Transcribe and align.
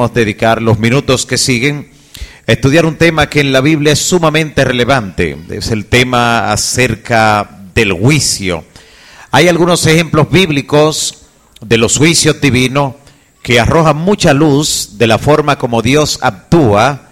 A 0.00 0.06
dedicar 0.06 0.62
los 0.62 0.78
minutos 0.78 1.26
que 1.26 1.36
siguen 1.36 1.90
a 2.46 2.52
estudiar 2.52 2.86
un 2.86 2.94
tema 2.94 3.28
que 3.28 3.40
en 3.40 3.50
la 3.50 3.60
Biblia 3.60 3.94
es 3.94 3.98
sumamente 3.98 4.64
relevante. 4.64 5.36
Es 5.50 5.72
el 5.72 5.86
tema 5.86 6.52
acerca 6.52 7.62
del 7.74 7.92
juicio. 7.94 8.62
Hay 9.32 9.48
algunos 9.48 9.84
ejemplos 9.88 10.30
bíblicos 10.30 11.24
de 11.60 11.78
los 11.78 11.98
juicios 11.98 12.40
divinos 12.40 12.94
que 13.42 13.58
arrojan 13.58 13.96
mucha 13.96 14.32
luz 14.34 14.98
de 14.98 15.08
la 15.08 15.18
forma 15.18 15.58
como 15.58 15.82
Dios 15.82 16.20
actúa 16.22 17.08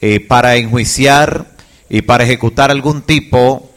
eh, 0.00 0.20
para 0.20 0.54
enjuiciar 0.54 1.56
y 1.90 2.02
para 2.02 2.22
ejecutar 2.22 2.70
algún 2.70 3.02
tipo 3.02 3.72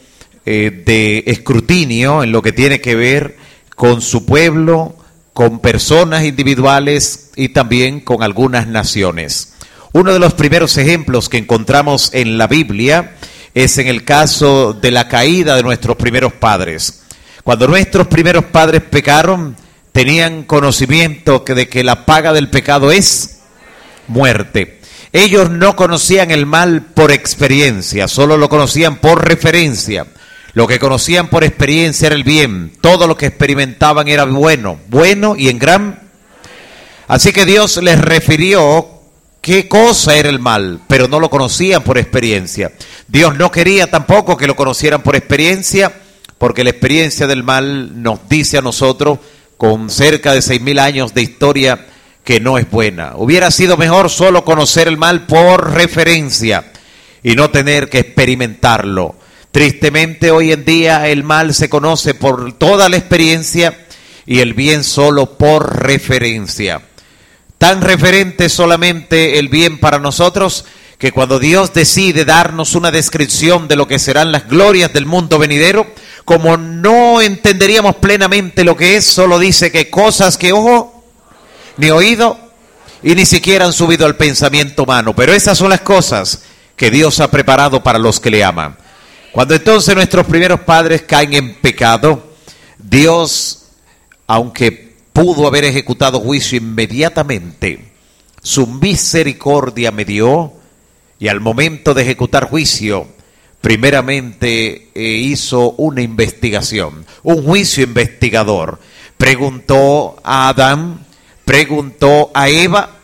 eh, 0.46 0.84
de 0.86 1.24
escrutinio 1.26 2.22
en 2.22 2.32
lo 2.32 2.44
que 2.44 2.52
tiene 2.52 2.80
que 2.80 2.94
ver 2.94 3.38
con 3.76 4.02
su 4.02 4.24
pueblo, 4.24 4.96
con 5.42 5.58
personas 5.58 6.24
individuales 6.24 7.32
y 7.36 7.50
también 7.50 8.00
con 8.00 8.22
algunas 8.22 8.68
naciones. 8.68 9.54
Uno 9.92 10.14
de 10.14 10.20
los 10.20 10.36
primeros 10.36 10.78
ejemplos 10.78 11.30
que 11.30 11.40
encontramos 11.40 12.12
en 12.14 12.38
la 12.38 12.46
Biblia 12.46 13.16
es 13.56 13.80
en 13.80 13.88
el 13.88 14.04
caso 14.04 14.74
de 14.74 14.92
la 14.92 15.08
caída 15.08 15.56
de 15.56 15.64
nuestros 15.64 15.98
primeros 15.98 16.34
padres. 16.34 17.02
Cuando 17.44 17.68
nuestros 17.68 18.06
primeros 18.06 18.46
padres 18.46 18.84
pecaron, 18.84 19.56
tenían 19.92 20.44
conocimiento 20.44 21.44
de 21.48 21.68
que 21.68 21.84
la 21.84 22.06
paga 22.06 22.34
del 22.34 22.52
pecado 22.52 22.92
es 22.92 23.40
muerte. 24.08 24.80
Ellos 25.12 25.50
no 25.50 25.76
conocían 25.76 26.30
el 26.30 26.46
mal 26.46 26.84
por 26.94 27.12
experiencia, 27.12 28.08
solo 28.08 28.38
lo 28.38 28.48
conocían 28.48 28.98
por 28.98 29.28
referencia. 29.28 30.06
Lo 30.54 30.68
que 30.68 30.80
conocían 30.80 31.30
por 31.30 31.44
experiencia 31.44 32.08
era 32.08 32.16
el 32.16 32.24
bien. 32.24 32.74
Todo 32.82 33.08
lo 33.08 33.16
que 33.16 33.28
experimentaban 33.28 34.08
era 34.08 34.26
bueno, 34.26 34.80
bueno 34.90 35.36
y 35.38 35.50
en 35.50 35.60
gran. 35.60 36.00
Así 37.08 37.32
que 37.32 37.46
Dios 37.46 37.78
les 37.78 38.00
refirió 38.00 38.88
qué 39.42 39.68
cosa 39.68 40.16
era 40.16 40.30
el 40.30 40.40
mal, 40.40 40.82
pero 40.88 41.08
no 41.08 41.20
lo 41.20 41.30
conocían 41.30 41.84
por 41.84 41.98
experiencia. 41.98 42.72
Dios 43.08 43.36
no 43.36 43.52
quería 43.52 43.90
tampoco 43.90 44.38
que 44.38 44.48
lo 44.48 44.56
conocieran 44.56 45.02
por 45.02 45.16
experiencia, 45.16 45.92
porque 46.38 46.64
la 46.64 46.70
experiencia 46.70 47.28
del 47.28 47.44
mal 47.44 48.02
nos 48.02 48.28
dice 48.30 48.58
a 48.58 48.62
nosotros, 48.62 49.20
con 49.58 49.90
cerca 49.90 50.34
de 50.34 50.42
seis 50.42 50.62
mil 50.62 50.80
años 50.80 51.14
de 51.14 51.22
historia, 51.22 51.88
que 52.24 52.40
no 52.40 52.58
es 52.58 52.70
buena. 52.70 53.14
Hubiera 53.16 53.52
sido 53.52 53.78
mejor 53.78 54.10
solo 54.10 54.46
conocer 54.46 54.88
el 54.88 54.98
mal 54.98 55.26
por 55.26 55.74
referencia 55.74 56.72
y 57.24 57.36
no 57.36 57.50
tener 57.50 57.90
que 57.90 58.00
experimentarlo. 58.00 59.16
Tristemente 59.52 60.32
hoy 60.32 60.54
en 60.54 60.64
día 60.64 61.08
el 61.10 61.24
mal 61.24 61.54
se 61.54 61.70
conoce 61.70 62.14
por 62.14 62.54
toda 62.54 62.88
la 62.88 62.98
experiencia 62.98 63.86
y 64.26 64.40
el 64.40 64.54
bien 64.54 64.84
solo 64.86 65.38
por 65.38 65.84
referencia. 65.84 66.82
Tan 67.58 67.82
referente 67.82 68.48
solamente 68.48 69.40
el 69.40 69.50
bien 69.50 69.78
para 69.78 70.00
nosotros 70.00 70.66
que 70.98 71.12
cuando 71.12 71.38
Dios 71.38 71.74
decide 71.74 72.24
darnos 72.24 72.76
una 72.76 72.92
descripción 72.92 73.68
de 73.68 73.76
lo 73.76 73.88
que 73.88 74.00
serán 74.00 74.32
las 74.32 74.48
glorias 74.48 74.94
del 74.94 75.06
mundo 75.06 75.38
venidero, 75.38 75.86
como 76.24 76.56
no 76.56 77.22
entenderíamos 77.22 77.96
plenamente 77.96 78.64
lo 78.64 78.78
que 78.78 78.96
es, 78.96 79.06
solo 79.06 79.38
dice 79.38 79.72
que 79.72 79.90
cosas 79.90 80.38
que 80.38 80.54
ojo 80.54 81.04
ni 81.78 81.90
oído 81.90 82.40
y 83.04 83.16
ni 83.16 83.26
siquiera 83.26 83.66
han 83.66 83.74
subido 83.74 84.06
al 84.06 84.16
pensamiento 84.16 84.84
humano. 84.84 85.14
Pero 85.14 85.34
esas 85.34 85.58
son 85.58 85.72
las 85.72 85.82
cosas 85.82 86.44
que 86.78 86.90
Dios 86.90 87.20
ha 87.20 87.30
preparado 87.30 87.84
para 87.84 88.00
los 88.00 88.20
que 88.20 88.32
le 88.32 88.44
aman. 88.44 88.78
Cuando 89.32 89.56
entonces 89.56 89.96
nuestros 89.96 90.26
primeros 90.26 90.60
padres 90.62 91.04
caen 91.04 91.34
en 91.34 91.56
pecado, 91.56 92.32
Dios, 92.78 93.70
aunque 94.28 94.96
pudo 95.14 95.48
haber 95.48 95.64
ejecutado 95.64 96.20
juicio 96.20 96.58
inmediatamente, 96.58 97.92
su 98.42 98.68
misericordia 98.68 99.92
me 99.92 100.04
dio 100.04 100.54
y 101.18 101.30
al 101.30 101.40
momento 101.40 101.94
de 101.94 102.02
ejecutar 102.02 102.50
juicio, 102.50 103.08
primeramente 103.62 104.90
eh, 104.94 105.02
hizo 105.04 105.72
una 105.78 106.02
investigación, 106.02 107.06
un 107.24 107.44
juicio 107.44 107.84
investigador. 107.84 108.80
Preguntó 109.18 110.18
a 110.24 110.50
Adán, 110.50 111.06
preguntó 111.46 112.32
a 112.34 112.50
Eva, 112.50 112.98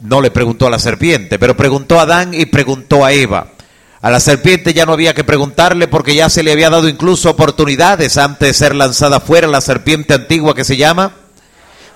no 0.00 0.20
le 0.20 0.30
preguntó 0.30 0.68
a 0.68 0.70
la 0.70 0.78
serpiente, 0.78 1.38
pero 1.38 1.56
preguntó 1.56 1.98
a 1.98 2.02
Adán 2.02 2.34
y 2.34 2.46
preguntó 2.46 3.04
a 3.04 3.12
Eva. 3.12 3.52
A 4.02 4.10
la 4.10 4.18
serpiente 4.18 4.72
ya 4.72 4.86
no 4.86 4.94
había 4.94 5.12
que 5.12 5.24
preguntarle 5.24 5.86
porque 5.86 6.14
ya 6.14 6.30
se 6.30 6.42
le 6.42 6.52
había 6.52 6.70
dado 6.70 6.88
incluso 6.88 7.28
oportunidades 7.28 8.16
antes 8.16 8.48
de 8.48 8.54
ser 8.54 8.74
lanzada 8.74 9.20
fuera 9.20 9.46
la 9.46 9.60
serpiente 9.60 10.14
antigua 10.14 10.54
que 10.54 10.64
se 10.64 10.78
llama 10.78 11.16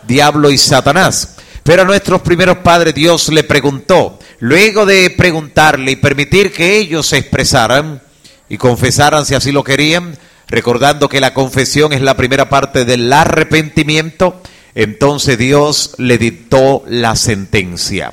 Diablo 0.07 0.51
y 0.51 0.59
Satanás. 0.59 1.37
Pero 1.63 1.81
a 1.81 1.85
nuestros 1.87 2.21
primeros 2.21 2.59
padres 2.59 2.95
Dios 2.95 3.31
le 3.31 3.43
preguntó, 3.43 4.19
luego 4.39 4.85
de 4.85 5.09
preguntarle 5.17 5.93
y 5.93 5.97
permitir 5.97 6.53
que 6.53 6.77
ellos 6.77 7.07
se 7.07 7.17
expresaran 7.17 8.03
y 8.51 8.59
confesaran 8.59 9.25
si 9.25 9.35
así 9.35 9.51
lo 9.51 9.65
querían, 9.65 10.19
recordando 10.47 11.09
que 11.09 11.21
la 11.21 11.33
confesión 11.33 11.95
es 11.95 12.03
la 12.03 12.19
primera 12.19 12.51
parte 12.51 12.85
del 12.85 13.11
arrepentimiento, 13.11 14.43
entonces 14.75 15.39
Dios 15.39 15.95
le 15.97 16.19
dictó 16.19 16.85
la 16.87 17.17
sentencia. 17.17 18.13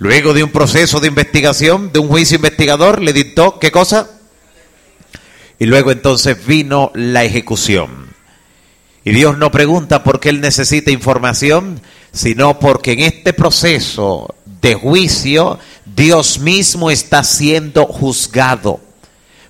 Luego 0.00 0.32
de 0.32 0.42
un 0.42 0.50
proceso 0.50 0.98
de 0.98 1.08
investigación, 1.08 1.92
de 1.92 1.98
un 1.98 2.08
juicio 2.08 2.36
investigador, 2.36 3.02
le 3.02 3.12
dictó, 3.12 3.58
¿qué 3.58 3.70
cosa? 3.70 4.08
Y 5.58 5.66
luego 5.66 5.92
entonces 5.92 6.46
vino 6.46 6.90
la 6.94 7.22
ejecución. 7.22 8.08
Y 9.04 9.10
Dios 9.12 9.36
no 9.36 9.50
pregunta 9.50 10.02
por 10.02 10.18
qué 10.18 10.30
Él 10.30 10.40
necesita 10.40 10.90
información, 10.90 11.82
sino 12.12 12.58
porque 12.58 12.92
en 12.92 13.00
este 13.00 13.34
proceso 13.34 14.34
de 14.62 14.74
juicio 14.74 15.58
Dios 15.84 16.38
mismo 16.38 16.90
está 16.90 17.22
siendo 17.22 17.84
juzgado. 17.84 18.80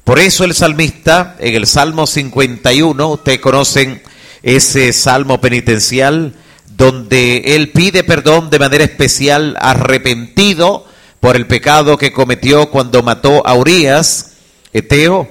Por 0.03 0.19
eso 0.19 0.43
el 0.43 0.55
salmista, 0.55 1.37
en 1.38 1.55
el 1.55 1.69
Salmo 1.69 2.09
51, 2.09 3.09
ustedes 3.09 3.38
conocen 3.38 4.03
ese 4.43 4.93
salmo 4.93 5.41
penitencial, 5.41 6.34
donde 6.80 7.42
él 7.56 7.72
pide 7.72 8.04
perdón 8.04 8.48
de 8.48 8.58
manera 8.58 8.82
especial 8.82 9.54
arrepentido 9.60 10.86
por 11.20 11.36
el 11.36 11.46
pecado 11.46 11.98
que 11.98 12.10
cometió 12.10 12.70
cuando 12.70 13.02
mató 13.02 13.46
a 13.46 13.52
Urias, 13.52 14.30
Eteo, 14.72 15.28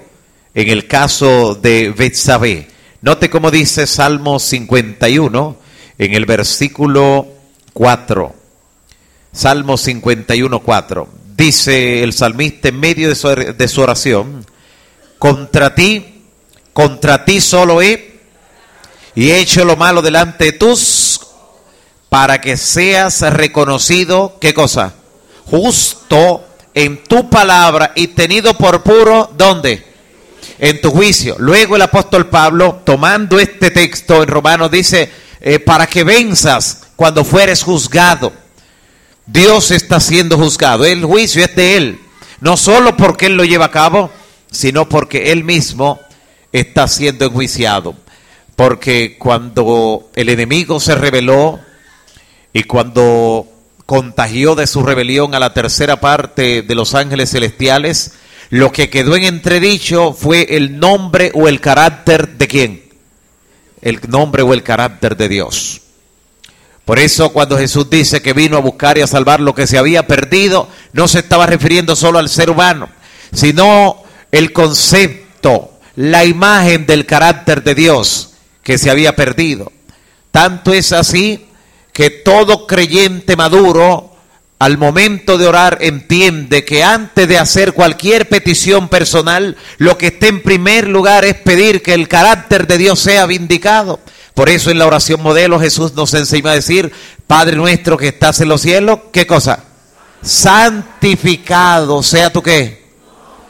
en 0.54 0.70
el 0.70 0.86
caso 0.86 1.56
de 1.56 1.90
Betsabé. 1.90 2.68
Note 3.02 3.32
cómo 3.32 3.50
dice 3.50 3.88
Salmo 3.88 4.38
51 4.38 5.58
en 5.98 6.14
el 6.14 6.28
versículo 6.28 7.26
4. 7.74 8.36
Salmo 9.34 9.76
51, 9.76 10.60
4. 10.60 11.10
Dice 11.36 12.04
el 12.04 12.14
salmista 12.14 12.68
en 12.70 12.80
medio 12.80 13.10
de 13.10 13.16
su, 13.16 13.28
de 13.28 13.68
su 13.68 13.82
oración, 13.82 14.46
contra 15.18 15.74
ti, 15.74 16.26
contra 16.74 17.26
ti 17.26 17.42
solo 17.42 17.82
he 17.82 18.10
y 19.16 19.32
he 19.32 19.40
hecho 19.40 19.66
lo 19.66 19.76
malo 19.76 20.02
delante 20.02 20.46
de 20.46 20.52
tus 20.54 21.09
para 22.10 22.42
que 22.42 22.58
seas 22.58 23.22
reconocido, 23.22 24.38
¿qué 24.42 24.54
cosa? 24.54 24.94
Justo 25.46 26.44
en 26.74 27.04
tu 27.04 27.30
palabra 27.30 27.94
y 27.96 28.08
tenido 28.08 28.56
por 28.56 28.84
puro, 28.84 29.32
¿dónde? 29.38 29.86
En 30.58 30.82
tu 30.82 30.92
juicio. 30.92 31.36
Luego 31.40 31.76
el 31.76 31.84
apóstol 31.84 32.28
Pablo, 32.28 32.82
tomando 32.84 33.40
este 33.40 33.72
texto 33.72 34.24
en 34.24 34.30
Romanos, 34.30 34.72
dice, 34.72 35.10
eh, 35.40 35.60
para 35.60 35.88
que 35.88 36.04
venzas 36.04 36.82
cuando 36.96 37.24
fueres 37.24 37.64
juzgado. 37.64 38.34
Dios 39.26 39.72
está 39.72 40.00
siendo 40.00 40.38
juzgado, 40.38 40.86
el 40.86 41.06
juicio 41.06 41.46
es 41.46 41.56
de 41.56 41.78
Él. 41.78 42.00
No 42.42 42.58
solo 42.58 42.98
porque 42.98 43.28
Él 43.28 43.38
lo 43.38 43.46
lleva 43.46 43.66
a 43.66 43.72
cabo, 43.72 44.10
sino 44.52 44.90
porque 44.90 45.32
Él 45.32 45.44
mismo 45.44 46.00
está 46.52 46.88
siendo 46.88 47.26
enjuiciado. 47.26 47.96
Porque 48.56 49.18
cuando 49.18 50.10
el 50.16 50.30
enemigo 50.30 50.80
se 50.80 50.96
rebeló, 50.96 51.60
y 52.54 52.64
cuando 52.64 53.48
contagió 53.86 54.56
de 54.56 54.68
su 54.68 54.84
rebelión 54.84 55.34
a 55.34 55.40
la 55.40 55.54
tercera 55.54 56.00
parte 56.00 56.62
de 56.62 56.76
los 56.76 56.96
ángeles 56.96 57.32
celestiales, 57.32 58.14
lo 58.50 58.72
que 58.72 58.90
quedó 58.90 59.16
en 59.16 59.26
entredicho 59.26 60.14
fue 60.14 60.48
el 60.50 60.80
nombre 60.80 61.32
o 61.34 61.48
el 61.48 61.62
carácter 61.62 62.38
de 62.38 62.48
quién? 62.48 62.84
El 63.82 64.00
nombre 64.08 64.44
o 64.44 64.54
el 64.54 64.64
carácter 64.64 65.16
de 65.16 65.30
Dios. 65.30 65.82
Por 66.86 66.98
eso 66.98 67.30
cuando 67.32 67.58
Jesús 67.58 67.90
dice 67.90 68.22
que 68.22 68.34
vino 68.34 68.58
a 68.58 68.62
buscar 68.62 68.98
y 68.98 69.02
a 69.02 69.08
salvar 69.08 69.40
lo 69.40 69.54
que 69.54 69.68
se 69.68 69.78
había 69.78 70.08
perdido, 70.08 70.68
no 70.94 71.08
se 71.08 71.20
estaba 71.20 71.46
refiriendo 71.46 71.96
solo 71.96 72.18
al 72.18 72.30
ser 72.30 72.50
humano, 72.50 72.90
sino 73.32 74.04
el 74.32 74.52
concepto, 74.52 75.80
la 75.96 76.26
imagen 76.26 76.88
del 76.88 77.06
carácter 77.06 77.64
de 77.64 77.76
Dios 77.76 78.32
que 78.64 78.80
se 78.80 78.90
había 78.90 79.16
perdido. 79.16 79.72
Tanto 80.32 80.74
es 80.74 80.92
así 80.92 81.49
que 82.00 82.12
todo 82.12 82.66
creyente 82.66 83.36
maduro 83.36 84.16
al 84.58 84.78
momento 84.78 85.38
de 85.38 85.48
orar 85.48 85.80
entiende 85.82 86.64
que 86.64 86.82
antes 86.82 87.28
de 87.28 87.38
hacer 87.38 87.74
cualquier 87.74 88.30
petición 88.30 88.88
personal, 88.88 89.58
lo 89.80 89.98
que 89.98 90.08
está 90.08 90.28
en 90.28 90.42
primer 90.42 90.88
lugar 90.88 91.26
es 91.26 91.36
pedir 91.36 91.82
que 91.82 91.94
el 91.94 92.08
carácter 92.08 92.68
de 92.68 92.78
Dios 92.78 93.02
sea 93.02 93.26
vindicado. 93.26 94.00
Por 94.34 94.48
eso 94.48 94.72
en 94.72 94.80
la 94.80 94.88
oración 94.88 95.22
modelo 95.22 95.60
Jesús 95.60 95.94
nos 95.94 96.14
enseña 96.14 96.52
a 96.52 96.56
decir, 96.56 96.90
Padre 97.28 97.58
nuestro 97.58 97.98
que 97.98 98.08
estás 98.08 98.40
en 98.40 98.48
los 98.48 98.62
cielos, 98.62 99.00
¿qué 99.12 99.28
cosa? 99.28 99.66
Santificado 100.22 102.02
sea 102.02 102.32
tu 102.32 102.42
qué. 102.42 102.94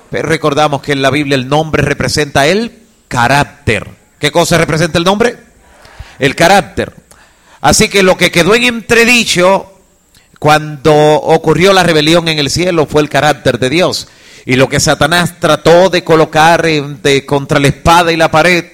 Pero 0.09 0.27
recordamos 0.27 0.81
que 0.81 0.93
en 0.93 1.03
la 1.03 1.11
Biblia 1.11 1.35
el 1.35 1.47
nombre 1.47 1.83
representa 1.83 2.47
el 2.47 2.79
carácter. 3.07 3.87
¿Qué 4.17 4.31
cosa 4.31 4.57
representa 4.57 4.97
el 4.97 5.03
nombre? 5.03 5.37
El 6.17 6.35
carácter. 6.35 7.08
Así 7.61 7.89
que 7.89 8.03
lo 8.03 8.17
que 8.17 8.31
quedó 8.31 8.55
en 8.55 8.63
entredicho 8.63 9.73
cuando 10.39 10.93
ocurrió 10.93 11.73
la 11.73 11.83
rebelión 11.83 12.27
en 12.29 12.39
el 12.39 12.49
cielo 12.49 12.85
fue 12.85 13.01
el 13.01 13.09
carácter 13.09 13.59
de 13.59 13.69
Dios. 13.69 14.07
Y 14.45 14.55
lo 14.55 14.69
que 14.69 14.79
Satanás 14.79 15.35
trató 15.39 15.89
de 15.89 16.03
colocar 16.03 16.63
de, 16.63 17.25
contra 17.25 17.59
la 17.59 17.67
espada 17.67 18.11
y 18.11 18.17
la 18.17 18.31
pared 18.31 18.65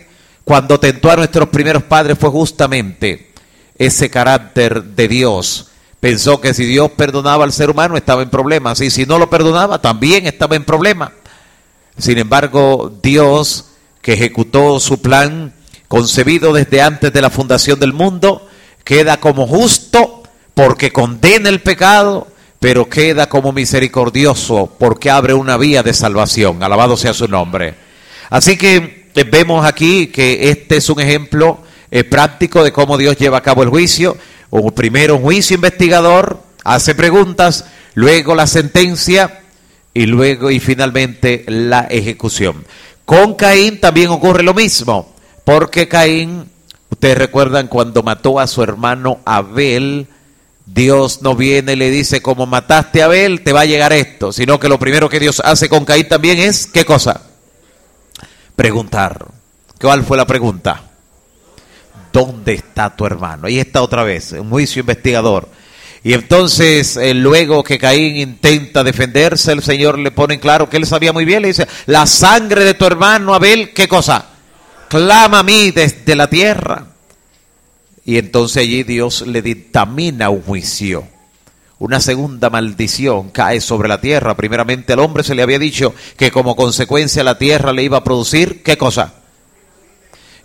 cuando 0.43 0.79
tentó 0.79 1.09
a 1.09 1.15
nuestros 1.15 1.49
primeros 1.49 1.83
padres 1.83 2.17
fue 2.19 2.29
justamente 2.29 3.31
ese 3.77 4.09
carácter 4.11 4.83
de 4.83 5.07
Dios. 5.07 5.71
Pensó 5.99 6.39
que 6.39 6.53
si 6.53 6.65
Dios 6.65 6.91
perdonaba 6.91 7.43
al 7.43 7.51
ser 7.51 7.71
humano 7.71 7.97
estaba 7.97 8.21
en 8.21 8.29
problemas 8.29 8.79
y 8.79 8.91
si 8.91 9.07
no 9.07 9.17
lo 9.17 9.29
perdonaba 9.29 9.81
también 9.81 10.27
estaba 10.27 10.55
en 10.55 10.63
problemas. 10.63 11.11
Sin 11.97 12.19
embargo, 12.19 12.93
Dios, 13.01 13.65
que 14.01 14.13
ejecutó 14.13 14.79
su 14.79 15.01
plan 15.01 15.53
concebido 15.87 16.53
desde 16.53 16.81
antes 16.81 17.11
de 17.11 17.21
la 17.21 17.31
fundación 17.31 17.79
del 17.79 17.93
mundo, 17.93 18.47
queda 18.85 19.19
como 19.19 19.45
justo 19.45 20.23
porque 20.53 20.93
condena 20.93 21.49
el 21.49 21.59
pecado, 21.59 22.27
pero 22.61 22.87
queda 22.87 23.27
como 23.27 23.51
misericordioso 23.51 24.73
porque 24.79 25.09
abre 25.09 25.33
una 25.33 25.57
vía 25.57 25.83
de 25.83 25.93
salvación. 25.93 26.63
Alabado 26.63 26.95
sea 26.95 27.13
su 27.13 27.27
nombre. 27.27 27.75
Así 28.29 28.57
que 28.57 29.09
eh, 29.13 29.23
vemos 29.25 29.65
aquí 29.65 30.07
que 30.07 30.49
este 30.49 30.77
es 30.77 30.89
un 30.89 31.01
ejemplo 31.01 31.59
eh, 31.91 32.05
práctico 32.05 32.63
de 32.63 32.71
cómo 32.71 32.97
Dios 32.97 33.17
lleva 33.17 33.39
a 33.39 33.43
cabo 33.43 33.63
el 33.63 33.69
juicio. 33.69 34.15
O 34.49 34.71
primero 34.71 35.17
un 35.17 35.23
juicio 35.23 35.55
investigador, 35.55 36.41
hace 36.63 36.95
preguntas, 36.95 37.65
luego 37.95 38.35
la 38.35 38.47
sentencia 38.47 39.41
y 39.93 40.05
luego 40.05 40.51
y 40.51 40.59
finalmente 40.59 41.43
la 41.47 41.81
ejecución. 41.89 42.63
Con 43.03 43.33
Caín 43.35 43.79
también 43.79 44.09
ocurre 44.09 44.43
lo 44.43 44.53
mismo, 44.53 45.13
porque 45.43 45.87
Caín, 45.87 46.49
recuerdan 47.13 47.67
cuando 47.67 48.01
mató 48.01 48.39
a 48.39 48.47
su 48.47 48.63
hermano 48.63 49.19
Abel, 49.25 50.07
Dios 50.65 51.21
no 51.21 51.35
viene 51.35 51.73
y 51.73 51.75
le 51.75 51.91
dice, 51.91 52.21
como 52.21 52.45
mataste 52.45 53.01
a 53.01 53.05
Abel, 53.05 53.41
te 53.41 53.53
va 53.53 53.61
a 53.61 53.65
llegar 53.65 53.93
esto, 53.93 54.31
sino 54.31 54.59
que 54.59 54.69
lo 54.69 54.79
primero 54.79 55.09
que 55.09 55.19
Dios 55.19 55.41
hace 55.45 55.69
con 55.69 55.85
Caín 55.85 56.07
también 56.07 56.39
es, 56.39 56.65
¿qué 56.65 56.85
cosa? 56.85 57.21
Preguntar. 58.55 59.27
¿Cuál 59.79 60.03
fue 60.03 60.17
la 60.17 60.25
pregunta? 60.25 60.81
¿Dónde 62.11 62.53
está 62.53 62.95
tu 62.95 63.05
hermano? 63.05 63.47
Ahí 63.47 63.59
está 63.59 63.81
otra 63.81 64.03
vez, 64.03 64.31
un 64.31 64.49
juicio 64.49 64.79
investigador. 64.79 65.49
Y 66.03 66.13
entonces, 66.13 66.97
eh, 66.97 67.13
luego 67.13 67.63
que 67.63 67.77
Caín 67.77 68.15
intenta 68.15 68.83
defenderse, 68.83 69.51
el 69.51 69.61
Señor 69.61 69.99
le 69.99 70.11
pone 70.11 70.35
en 70.35 70.39
claro 70.39 70.69
que 70.69 70.77
él 70.77 70.85
sabía 70.85 71.11
muy 71.11 71.25
bien, 71.25 71.41
le 71.41 71.49
dice, 71.49 71.67
la 71.87 72.05
sangre 72.05 72.63
de 72.63 72.75
tu 72.75 72.85
hermano 72.85 73.33
Abel, 73.33 73.73
¿qué 73.73 73.87
cosa? 73.87 74.25
Clama 74.87 75.39
a 75.39 75.43
mí 75.43 75.71
desde 75.71 76.15
la 76.15 76.27
tierra. 76.27 76.94
Y 78.05 78.19
entonces 78.19 78.57
allí 78.57 78.83
Dios 78.83 79.25
le 79.25 79.41
dictamina 79.41 80.29
un 80.29 80.43
juicio. 80.43 81.07
Una 81.79 81.99
segunda 81.99 82.49
maldición 82.49 83.31
cae 83.31 83.59
sobre 83.59 83.89
la 83.89 83.99
tierra. 83.99 84.37
Primeramente 84.37 84.93
al 84.93 84.99
hombre 84.99 85.23
se 85.23 85.35
le 85.35 85.41
había 85.41 85.59
dicho 85.59 85.93
que 86.15 86.31
como 86.31 86.55
consecuencia 86.55 87.23
la 87.23 87.37
tierra 87.37 87.73
le 87.73 87.83
iba 87.83 87.97
a 87.97 88.03
producir, 88.03 88.63
¿qué 88.63 88.77
cosa? 88.77 89.13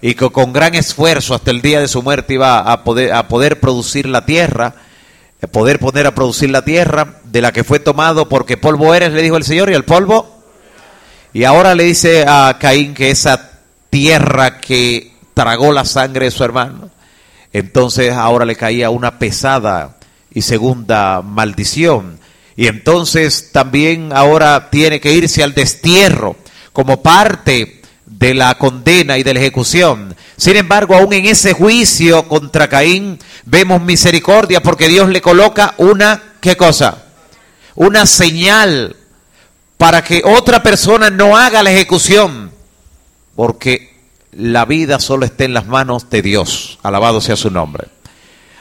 Y 0.02 0.14
que 0.14 0.30
con 0.30 0.52
gran 0.52 0.74
esfuerzo 0.74 1.34
hasta 1.34 1.50
el 1.50 1.60
día 1.60 1.80
de 1.80 1.88
su 1.88 2.02
muerte 2.02 2.34
iba 2.34 2.60
a 2.60 2.82
poder, 2.82 3.12
a 3.12 3.28
poder 3.28 3.60
producir 3.60 4.08
la 4.08 4.24
tierra, 4.24 4.74
poder 5.52 5.78
poner 5.78 6.06
a 6.06 6.14
producir 6.14 6.50
la 6.50 6.64
tierra 6.64 7.20
de 7.24 7.42
la 7.42 7.52
que 7.52 7.62
fue 7.62 7.78
tomado 7.78 8.28
porque 8.28 8.56
polvo 8.56 8.94
eres, 8.94 9.12
le 9.12 9.22
dijo 9.22 9.36
el 9.36 9.44
Señor, 9.44 9.70
y 9.70 9.74
el 9.74 9.84
polvo. 9.84 10.42
Y 11.34 11.44
ahora 11.44 11.74
le 11.74 11.84
dice 11.84 12.24
a 12.26 12.56
Caín 12.58 12.94
que 12.94 13.10
esa 13.10 13.50
tierra 13.88 14.58
que 14.58 15.12
tragó 15.34 15.72
la 15.72 15.84
sangre 15.84 16.24
de 16.24 16.30
su 16.30 16.42
hermano, 16.42 16.90
entonces 17.52 18.12
ahora 18.12 18.44
le 18.44 18.56
caía 18.56 18.90
una 18.90 19.18
pesada 19.18 19.96
y 20.32 20.42
segunda 20.42 21.22
maldición. 21.22 22.18
Y 22.56 22.66
entonces 22.66 23.52
también 23.52 24.10
ahora 24.12 24.70
tiene 24.70 25.00
que 25.00 25.12
irse 25.12 25.42
al 25.42 25.54
destierro 25.54 26.36
como 26.72 27.02
parte 27.02 27.80
de 28.06 28.34
la 28.34 28.56
condena 28.56 29.18
y 29.18 29.22
de 29.22 29.34
la 29.34 29.40
ejecución. 29.40 30.14
Sin 30.36 30.56
embargo, 30.56 30.94
aún 30.94 31.12
en 31.12 31.26
ese 31.26 31.54
juicio 31.54 32.28
contra 32.28 32.68
Caín 32.68 33.18
vemos 33.44 33.80
misericordia 33.80 34.62
porque 34.62 34.88
Dios 34.88 35.08
le 35.08 35.20
coloca 35.20 35.74
una, 35.78 36.22
¿qué 36.40 36.56
cosa? 36.56 37.04
Una 37.74 38.04
señal 38.06 38.96
para 39.76 40.04
que 40.04 40.22
otra 40.24 40.62
persona 40.62 41.08
no 41.08 41.36
haga 41.36 41.62
la 41.62 41.72
ejecución. 41.72 42.50
Porque 43.34 43.89
la 44.32 44.64
vida 44.64 45.00
solo 45.00 45.24
está 45.24 45.44
en 45.44 45.54
las 45.54 45.66
manos 45.66 46.08
de 46.10 46.22
Dios. 46.22 46.78
Alabado 46.82 47.20
sea 47.20 47.36
su 47.36 47.50
nombre. 47.50 47.88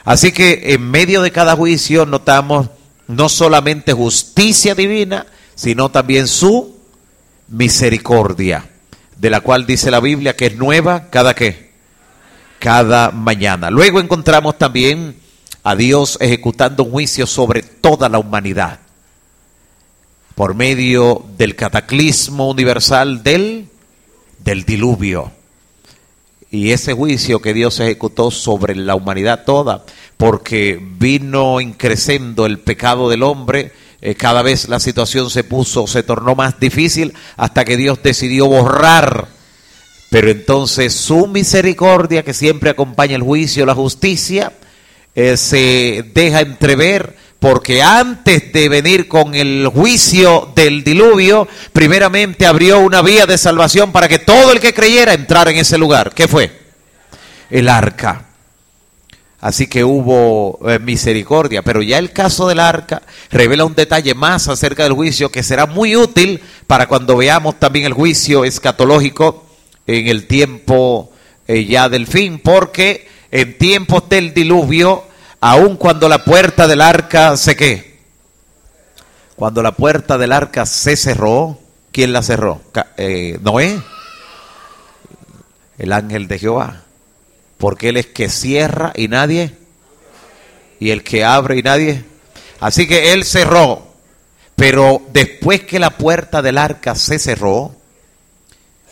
Así 0.04 0.32
que 0.32 0.74
en 0.74 0.90
medio 0.90 1.22
de 1.22 1.32
cada 1.32 1.56
juicio 1.56 2.06
notamos 2.06 2.70
no 3.08 3.30
solamente 3.30 3.94
justicia 3.94 4.76
divina, 4.76 5.26
sino 5.56 5.90
también 5.90 6.28
su 6.28 6.78
misericordia, 7.48 8.70
de 9.18 9.30
la 9.30 9.42
cual 9.42 9.66
dice 9.66 9.92
la 9.92 10.00
Biblia 10.00 10.36
que 10.36 10.48
es 10.48 10.56
nueva 10.56 11.10
cada 11.10 11.34
qué, 11.34 11.72
cada 12.60 13.12
mañana. 13.12 13.70
Luego 13.70 14.00
encontramos 14.00 14.58
también 14.58 15.18
a 15.64 15.76
Dios 15.76 16.18
ejecutando 16.22 16.84
un 16.84 16.92
juicio 16.92 17.28
sobre 17.28 17.62
toda 17.62 18.10
la 18.10 18.20
humanidad 18.20 18.80
por 20.36 20.56
medio 20.56 21.26
del 21.38 21.56
cataclismo 21.56 22.50
universal 22.50 23.24
del, 23.24 23.68
del 24.40 24.64
diluvio 24.64 25.34
y 26.52 26.72
ese 26.72 26.94
juicio 26.94 27.42
que 27.42 27.54
Dios 27.54 27.80
ejecutó 27.80 28.32
sobre 28.32 28.76
la 28.76 28.96
humanidad 28.96 29.44
toda, 29.46 29.86
porque 30.18 30.80
vino 30.98 31.62
increciendo 31.62 32.46
el 32.46 32.60
pecado 32.60 33.10
del 33.10 33.24
hombre, 33.24 33.72
eh, 34.02 34.16
cada 34.16 34.42
vez 34.42 34.68
la 34.70 34.80
situación 34.80 35.30
se 35.30 35.44
puso, 35.44 35.86
se 35.86 36.04
tornó 36.04 36.34
más 36.36 36.60
difícil 36.60 37.14
hasta 37.38 37.66
que 37.66 37.78
Dios 37.78 38.00
decidió 38.02 38.48
borrar. 38.48 39.28
Pero 40.10 40.32
entonces 40.32 40.94
su 40.94 41.28
misericordia, 41.28 42.24
que 42.24 42.34
siempre 42.34 42.72
acompaña 42.72 43.16
el 43.16 43.22
juicio, 43.22 43.66
la 43.66 43.76
justicia, 43.76 44.54
eh, 45.14 45.38
se 45.38 46.04
deja 46.14 46.42
entrever 46.42 47.16
porque 47.40 47.82
antes 47.82 48.52
de 48.52 48.68
venir 48.68 49.08
con 49.08 49.34
el 49.34 49.68
juicio 49.68 50.52
del 50.56 50.84
diluvio, 50.84 51.48
primeramente 51.72 52.46
abrió 52.46 52.80
una 52.80 53.02
vía 53.02 53.26
de 53.26 53.38
salvación 53.38 53.92
para 53.94 54.10
que 54.10 54.20
todo 54.20 54.52
el 54.52 54.60
que 54.60 54.74
creyera 54.74 55.14
entrara 55.14 55.50
en 55.50 55.58
ese 55.58 55.78
lugar. 55.78 56.14
¿Qué 56.14 56.28
fue? 56.28 56.52
El 57.50 57.70
arca. 57.70 58.26
Así 59.42 59.68
que 59.68 59.86
hubo 59.86 60.60
eh, 60.70 60.80
misericordia, 60.80 61.62
pero 61.62 61.82
ya 61.82 61.98
el 61.98 62.12
caso 62.12 62.46
del 62.50 62.60
arca 62.60 63.04
revela 63.32 63.64
un 63.64 63.74
detalle 63.74 64.14
más 64.14 64.50
acerca 64.50 64.84
del 64.84 64.92
juicio 64.92 65.32
que 65.32 65.44
será 65.44 65.66
muy 65.66 65.96
útil 65.96 66.42
para 66.68 66.88
cuando 66.88 67.16
veamos 67.16 67.58
también 67.58 67.86
el 67.86 67.94
juicio 67.94 68.44
escatológico 68.44 69.46
en 69.88 70.08
el 70.08 70.28
tiempo 70.28 71.14
eh, 71.48 71.64
ya 71.64 71.88
del 71.88 72.06
fin, 72.06 72.42
porque 72.44 73.08
en 73.32 73.58
tiempos 73.58 74.10
del 74.10 74.34
diluvio 74.34 75.06
aun 75.42 75.78
cuando 75.78 76.10
la 76.10 76.24
puerta 76.24 76.68
del 76.68 76.82
arca 76.82 77.36
se 77.38 77.56
qué. 77.56 78.00
Cuando 79.36 79.62
la 79.64 79.72
puerta 79.72 80.18
del 80.18 80.34
arca 80.34 80.66
se 80.66 80.98
cerró, 80.98 81.60
¿quién 81.92 82.12
la 82.12 82.22
cerró? 82.22 82.62
Eh, 82.98 83.40
Noé, 83.42 83.82
el 85.78 85.94
ángel 85.94 86.28
de 86.28 86.40
Jehová. 86.40 86.84
Porque 87.58 87.90
él 87.90 87.98
es 87.98 88.08
que 88.08 88.30
cierra 88.30 88.92
y 88.96 89.08
nadie, 89.08 89.56
y 90.80 90.92
el 90.92 91.04
que 91.04 91.24
abre 91.24 91.58
y 91.58 91.62
nadie. 91.62 92.04
Así 92.60 92.88
que 92.88 93.14
él 93.14 93.24
cerró. 93.24 93.88
Pero 94.56 95.02
después 95.14 95.64
que 95.64 95.80
la 95.80 95.92
puerta 95.92 96.42
del 96.42 96.58
arca 96.58 96.96
se 96.96 97.18
cerró, 97.18 97.74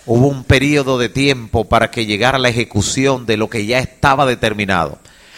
hubo 0.06 0.28
un 0.28 0.46
periodo 0.46 0.98
de 0.98 1.10
tiempo 1.10 1.66
para 1.66 1.92
que 1.92 2.06
llegara 2.06 2.40
la 2.40 2.48
ejecución 2.48 3.26
de 3.26 3.36
lo 3.36 3.50
que 3.50 3.66
ya 3.66 3.80
estaba 3.80 4.26
determinado. 4.26 4.98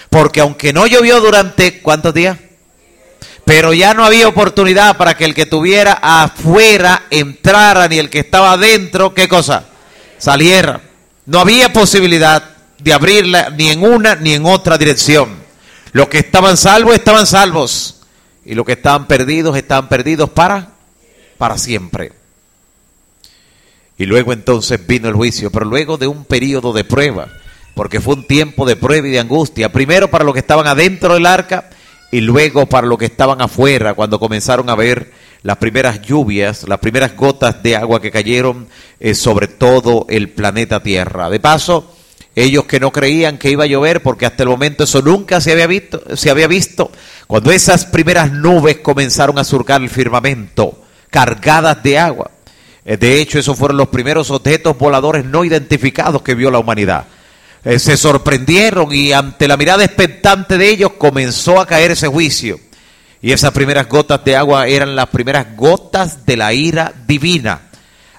Porque 0.09 0.41
aunque 0.41 0.73
no 0.73 0.87
llovió 0.87 1.21
durante 1.21 1.81
cuántos 1.81 2.13
días, 2.13 2.37
pero 3.45 3.73
ya 3.73 3.93
no 3.93 4.05
había 4.05 4.27
oportunidad 4.27 4.97
para 4.97 5.17
que 5.17 5.25
el 5.25 5.33
que 5.33 5.45
tuviera 5.45 5.93
afuera 5.93 7.03
entrara, 7.09 7.87
ni 7.87 7.97
el 7.97 8.09
que 8.09 8.19
estaba 8.19 8.53
adentro, 8.53 9.13
¿qué 9.13 9.27
cosa? 9.27 9.65
Saliera. 10.17 10.81
No 11.25 11.39
había 11.39 11.73
posibilidad 11.73 12.43
de 12.79 12.93
abrirla 12.93 13.49
ni 13.49 13.69
en 13.69 13.83
una 13.83 14.15
ni 14.15 14.33
en 14.33 14.45
otra 14.45 14.77
dirección. 14.77 15.37
Los 15.91 16.07
que 16.09 16.19
estaban 16.19 16.57
salvos 16.57 16.95
estaban 16.95 17.25
salvos. 17.25 18.01
Y 18.45 18.55
los 18.55 18.65
que 18.65 18.73
estaban 18.73 19.07
perdidos 19.07 19.55
estaban 19.57 19.89
perdidos 19.89 20.29
para, 20.29 20.69
para 21.37 21.57
siempre. 21.57 22.13
Y 23.97 24.05
luego 24.05 24.31
entonces 24.31 24.79
vino 24.85 25.09
el 25.09 25.15
juicio, 25.15 25.51
pero 25.51 25.65
luego 25.65 25.97
de 25.97 26.07
un 26.07 26.23
periodo 26.25 26.71
de 26.71 26.83
prueba 26.83 27.27
porque 27.79 28.01
fue 28.01 28.15
un 28.15 28.27
tiempo 28.27 28.65
de 28.65 28.75
prueba 28.75 29.07
y 29.07 29.11
de 29.11 29.21
angustia, 29.21 29.71
primero 29.71 30.09
para 30.09 30.25
los 30.25 30.33
que 30.33 30.41
estaban 30.41 30.67
adentro 30.67 31.13
del 31.13 31.25
arca 31.25 31.69
y 32.11 32.19
luego 32.19 32.65
para 32.65 32.85
los 32.85 32.97
que 32.97 33.05
estaban 33.05 33.41
afuera, 33.41 33.93
cuando 33.93 34.19
comenzaron 34.19 34.69
a 34.69 34.75
ver 34.75 35.13
las 35.43 35.55
primeras 35.59 36.01
lluvias, 36.01 36.67
las 36.67 36.79
primeras 36.79 37.15
gotas 37.15 37.63
de 37.63 37.77
agua 37.77 38.01
que 38.01 38.11
cayeron 38.11 38.67
eh, 38.99 39.15
sobre 39.15 39.47
todo 39.47 40.05
el 40.09 40.27
planeta 40.27 40.83
Tierra. 40.83 41.29
De 41.29 41.39
paso, 41.39 41.95
ellos 42.35 42.65
que 42.65 42.81
no 42.81 42.91
creían 42.91 43.37
que 43.37 43.49
iba 43.49 43.63
a 43.63 43.67
llover, 43.67 44.03
porque 44.03 44.25
hasta 44.25 44.43
el 44.43 44.49
momento 44.49 44.83
eso 44.83 45.01
nunca 45.01 45.39
se 45.39 45.53
había 45.53 45.67
visto, 45.67 46.03
se 46.17 46.29
había 46.29 46.47
visto, 46.47 46.91
cuando 47.27 47.49
esas 47.49 47.85
primeras 47.85 48.33
nubes 48.33 48.79
comenzaron 48.79 49.39
a 49.39 49.45
surcar 49.45 49.81
el 49.81 49.89
firmamento, 49.89 50.83
cargadas 51.09 51.81
de 51.81 51.97
agua. 51.97 52.29
Eh, 52.83 52.97
de 52.97 53.21
hecho, 53.21 53.39
esos 53.39 53.57
fueron 53.57 53.77
los 53.77 53.87
primeros 53.87 54.31
objetos 54.31 54.77
voladores 54.77 55.23
no 55.23 55.45
identificados 55.45 56.21
que 56.23 56.35
vio 56.35 56.51
la 56.51 56.59
humanidad. 56.59 57.05
Eh, 57.63 57.77
se 57.77 57.97
sorprendieron 57.97 58.93
y 58.93 59.11
ante 59.11 59.47
la 59.47 59.57
mirada 59.57 59.83
expectante 59.83 60.57
de 60.57 60.69
ellos 60.69 60.93
comenzó 60.97 61.59
a 61.59 61.65
caer 61.65 61.91
ese 61.91 62.07
juicio. 62.07 62.59
Y 63.21 63.33
esas 63.33 63.51
primeras 63.51 63.89
gotas 63.89 64.23
de 64.23 64.35
agua 64.35 64.67
eran 64.67 64.95
las 64.95 65.09
primeras 65.09 65.57
gotas 65.57 66.25
de 66.25 66.37
la 66.37 66.53
ira 66.53 66.93
divina. 67.05 67.69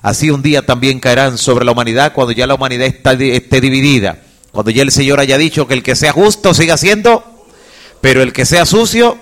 Así 0.03 0.31
un 0.31 0.43
día 0.43 0.63
también 0.63 1.01
caerán 1.01 1.39
sobre 1.39 1.65
la 1.65 1.73
humanidad 1.73 2.13
cuando 2.13 2.33
ya 2.33 2.47
la 2.47 2.55
humanidad 2.55 2.87
está, 2.87 3.13
esté 3.13 3.61
dividida. 3.61 4.19
Cuando 4.53 4.71
ya 4.71 4.83
el 4.83 4.91
Señor 4.91 5.21
haya 5.21 5.39
dicho 5.39 5.67
que 5.67 5.75
el 5.75 5.83
que 5.83 5.97
sea 5.97 6.13
justo 6.13 6.53
siga 6.53 6.77
siendo, 6.77 7.47
pero 8.01 8.23
el 8.23 8.33
que 8.33 8.45
sea 8.45 8.67
sucio. 8.67 9.17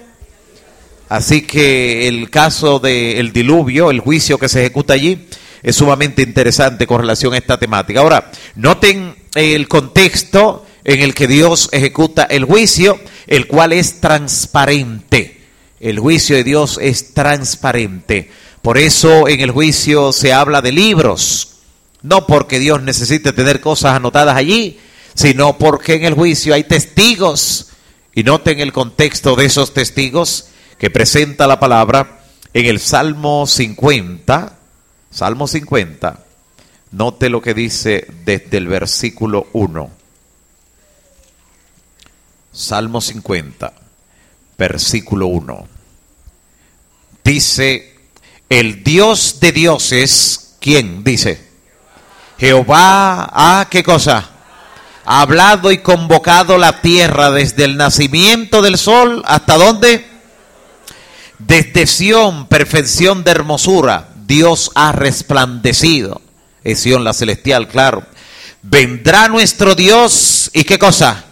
Así 1.09 1.43
que 1.43 2.09
el 2.09 2.29
caso 2.29 2.81
del 2.81 3.33
diluvio, 3.33 3.91
el 3.91 4.01
juicio 4.01 4.37
que 4.37 4.49
se 4.49 4.61
ejecuta 4.61 4.95
allí, 4.95 5.29
es 5.63 5.77
sumamente 5.77 6.23
interesante 6.23 6.87
con 6.87 7.01
relación 7.01 7.35
a 7.35 7.39
esta 7.39 7.59
temática. 7.59 8.01
Ahora, 8.01 8.31
noten 8.57 9.17
el 9.35 9.69
contexto 9.69 10.65
en 10.85 11.01
el 11.01 11.15
que 11.15 11.27
Dios 11.27 11.69
ejecuta 11.73 12.25
el 12.25 12.45
juicio, 12.45 12.99
el 13.27 13.47
cual 13.47 13.73
es 13.73 14.01
transparente. 14.01 15.43
El 15.81 15.99
juicio 15.99 16.37
de 16.37 16.45
Dios 16.45 16.79
es 16.81 17.15
transparente. 17.15 18.31
Por 18.63 18.79
eso 18.79 19.29
en 19.29 19.41
el 19.41 19.51
juicio 19.51 20.13
se 20.13 20.33
habla 20.33 20.61
de 20.63 20.73
libros. 20.73 21.59
No 22.03 22.27
porque 22.27 22.59
Dios 22.59 22.83
necesite 22.83 23.33
tener 23.33 23.61
cosas 23.61 23.95
anotadas 23.95 24.37
allí, 24.37 24.79
sino 25.15 25.59
porque 25.59 25.95
en 25.95 26.05
el 26.05 26.15
juicio 26.15 26.55
hay 26.55 26.65
testigos. 26.65 27.69
Y 28.15 28.25
noten 28.25 28.61
el 28.61 28.73
contexto 28.73 29.37
de 29.37 29.45
esos 29.45 29.75
testigos 29.75 30.47
que 30.79 30.91
presenta 30.91 31.47
la 31.47 31.61
palabra 31.61 32.21
en 32.55 32.67
el 32.67 32.81
Salmo 32.81 33.47
50. 33.47 34.59
Salmo 35.11 35.47
50. 35.47 36.25
Note 36.91 37.29
lo 37.29 37.41
que 37.43 37.55
dice 37.55 38.07
desde 38.25 38.57
el 38.57 38.69
versículo 38.69 39.47
1. 39.53 39.91
Salmo 42.53 43.01
50 43.01 43.73
versículo 44.59 45.29
1. 45.29 45.69
Dice, 47.25 47.97
el 48.49 48.83
Dios 48.83 49.39
de 49.41 49.53
dioses, 49.53 50.57
¿quién? 50.61 51.05
Dice, 51.05 51.47
Jehová, 52.39 53.23
¿a 53.25 53.61
ah, 53.61 53.69
qué 53.71 53.83
cosa? 53.83 54.31
Ha 55.05 55.21
hablado 55.23 55.71
y 55.73 55.79
convocado 55.79 56.59
la 56.59 56.83
tierra 56.83 57.31
desde 57.31 57.65
el 57.65 57.77
nacimiento 57.77 58.61
del 58.61 58.77
sol 58.77 59.23
hasta 59.27 59.57
dónde? 59.57 60.07
Desde 61.39 61.87
Sión, 61.87 62.47
perfección 62.49 63.25
de 63.25 63.31
hermosura, 63.31 64.09
Dios 64.27 64.73
ha 64.75 64.93
resplandecido. 64.93 66.21
Es 66.65 66.81
Sión 66.81 67.05
la 67.05 67.13
celestial, 67.13 67.69
claro. 67.69 68.05
Vendrá 68.63 69.29
nuestro 69.29 69.75
Dios 69.75 70.51
y 70.53 70.65
qué 70.65 70.79
cosa? 70.79 71.25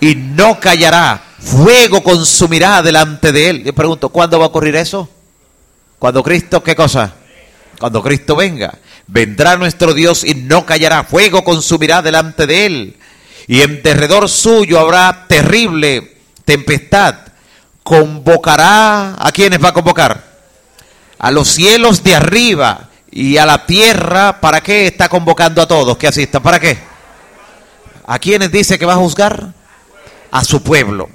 Y 0.00 0.14
no 0.14 0.60
callará 0.60 1.24
Fuego 1.40 2.02
consumirá 2.02 2.82
delante 2.82 3.32
de 3.32 3.48
él. 3.48 3.64
Yo 3.64 3.72
pregunto, 3.74 4.10
¿cuándo 4.10 4.38
va 4.38 4.44
a 4.44 4.48
ocurrir 4.48 4.76
eso? 4.76 5.08
Cuando 5.98 6.22
Cristo, 6.22 6.62
¿qué 6.62 6.76
cosa? 6.76 7.14
Cuando 7.78 8.02
Cristo 8.02 8.36
venga. 8.36 8.78
Vendrá 9.06 9.56
nuestro 9.56 9.94
Dios 9.94 10.22
y 10.22 10.34
no 10.34 10.66
callará. 10.66 11.04
Fuego 11.04 11.42
consumirá 11.42 12.02
delante 12.02 12.46
de 12.46 12.66
él. 12.66 12.96
Y 13.46 13.62
en 13.62 13.82
derredor 13.82 14.28
suyo 14.28 14.78
habrá 14.78 15.26
terrible 15.28 16.18
tempestad. 16.44 17.16
Convocará, 17.82 19.16
¿a 19.18 19.32
quiénes 19.32 19.64
va 19.64 19.70
a 19.70 19.74
convocar? 19.74 20.22
A 21.18 21.30
los 21.30 21.48
cielos 21.48 22.04
de 22.04 22.14
arriba 22.14 22.89
y 23.10 23.36
a 23.36 23.46
la 23.46 23.66
tierra. 23.66 24.40
¿Para 24.40 24.60
qué 24.62 24.86
está 24.86 25.08
convocando 25.08 25.62
a 25.62 25.68
todos 25.68 25.96
que 25.96 26.06
asistan? 26.06 26.42
¿Para 26.42 26.60
qué? 26.60 26.78
¿A 28.06 28.18
quiénes 28.18 28.50
dice 28.50 28.78
que 28.78 28.86
va 28.86 28.94
a 28.94 28.98
juzgar? 28.98 29.52
A 30.30 30.44
su 30.44 30.62
pueblo 30.62 31.08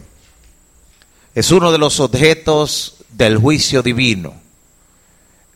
es 1.36 1.52
uno 1.52 1.74
de 1.74 1.78
los 1.78 2.00
objetos 2.00 2.96
del 3.10 3.38
juicio 3.38 3.84
divino, 3.84 4.34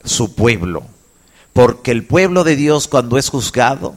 su 0.04 0.36
pueblo. 0.36 0.84
Porque 1.54 1.92
el 1.92 2.06
pueblo 2.06 2.44
de 2.44 2.58
Dios 2.58 2.90
cuando 2.90 3.18
es 3.18 3.30
juzgado, 3.30 3.96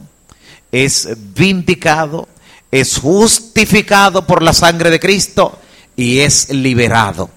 es 0.71 1.09
vindicado, 1.35 2.29
es 2.71 2.97
justificado 2.97 4.25
por 4.25 4.41
la 4.41 4.53
sangre 4.53 4.89
de 4.89 4.99
Cristo 4.99 5.59
y 5.95 6.19
es 6.19 6.49
liberado. 6.49 7.29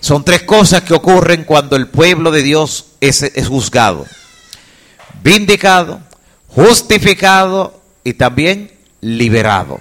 Son 0.00 0.24
tres 0.24 0.42
cosas 0.42 0.82
que 0.82 0.94
ocurren 0.94 1.44
cuando 1.44 1.76
el 1.76 1.88
pueblo 1.88 2.30
de 2.30 2.42
Dios 2.42 2.86
es, 3.00 3.22
es 3.22 3.48
juzgado. 3.48 4.06
Vindicado, 5.24 6.02
justificado 6.48 7.80
y 8.04 8.12
también 8.12 8.70
liberado. 9.00 9.80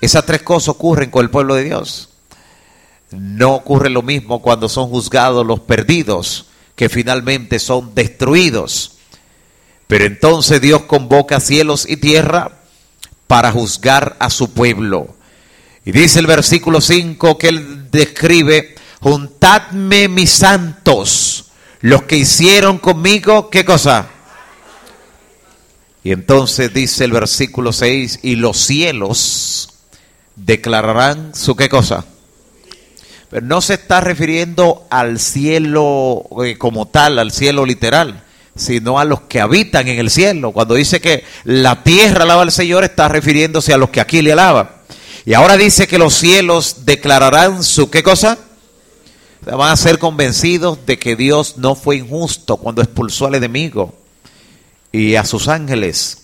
Esas 0.00 0.26
tres 0.26 0.42
cosas 0.42 0.70
ocurren 0.70 1.10
con 1.10 1.22
el 1.24 1.30
pueblo 1.30 1.54
de 1.54 1.62
Dios. 1.62 2.08
No 3.12 3.54
ocurre 3.54 3.88
lo 3.88 4.02
mismo 4.02 4.42
cuando 4.42 4.68
son 4.68 4.88
juzgados 4.90 5.46
los 5.46 5.60
perdidos, 5.60 6.46
que 6.74 6.88
finalmente 6.88 7.60
son 7.60 7.94
destruidos. 7.94 8.96
Pero 9.86 10.06
entonces 10.06 10.60
Dios 10.60 10.82
convoca 10.82 11.38
cielos 11.38 11.88
y 11.88 11.96
tierra 11.96 12.58
para 13.28 13.52
juzgar 13.52 14.16
a 14.18 14.28
su 14.28 14.52
pueblo. 14.52 15.14
Y 15.84 15.92
dice 15.92 16.18
el 16.18 16.26
versículo 16.26 16.80
5 16.80 17.38
que 17.38 17.48
él 17.48 17.92
describe, 17.92 18.74
juntadme 19.00 20.08
mis 20.08 20.30
santos, 20.30 21.44
los 21.80 22.02
que 22.02 22.16
hicieron 22.16 22.78
conmigo, 22.78 23.50
¿qué 23.50 23.64
cosa? 23.64 24.08
Y 26.02 26.12
entonces 26.12 26.72
dice 26.72 27.04
el 27.04 27.12
versículo 27.12 27.72
6, 27.72 28.20
y 28.22 28.36
los 28.36 28.56
cielos 28.56 29.68
declararán 30.34 31.34
su 31.34 31.56
qué 31.56 31.68
cosa? 31.68 32.06
Pero 33.28 33.46
no 33.46 33.60
se 33.60 33.74
está 33.74 34.00
refiriendo 34.00 34.86
al 34.90 35.20
cielo 35.20 36.24
eh, 36.44 36.56
como 36.56 36.88
tal, 36.88 37.18
al 37.18 37.32
cielo 37.32 37.66
literal, 37.66 38.24
sino 38.56 38.98
a 38.98 39.04
los 39.04 39.22
que 39.22 39.40
habitan 39.40 39.88
en 39.88 39.98
el 39.98 40.10
cielo. 40.10 40.52
Cuando 40.52 40.74
dice 40.74 41.00
que 41.00 41.22
la 41.44 41.84
tierra 41.84 42.24
alaba 42.24 42.42
al 42.42 42.50
Señor, 42.52 42.82
está 42.82 43.08
refiriéndose 43.08 43.74
a 43.74 43.78
los 43.78 43.90
que 43.90 44.00
aquí 44.00 44.22
le 44.22 44.32
alaban. 44.32 44.70
Y 45.26 45.34
ahora 45.34 45.58
dice 45.58 45.86
que 45.86 45.98
los 45.98 46.14
cielos 46.14 46.86
declararán 46.86 47.62
su 47.62 47.90
qué 47.90 48.02
cosa? 48.02 48.38
Van 49.42 49.70
a 49.70 49.76
ser 49.76 49.98
convencidos 49.98 50.78
de 50.86 50.98
que 50.98 51.14
Dios 51.14 51.58
no 51.58 51.74
fue 51.74 51.96
injusto 51.96 52.56
cuando 52.56 52.82
expulsó 52.82 53.26
al 53.26 53.34
enemigo 53.34 53.99
y 54.92 55.14
a 55.14 55.24
sus 55.24 55.48
ángeles. 55.48 56.18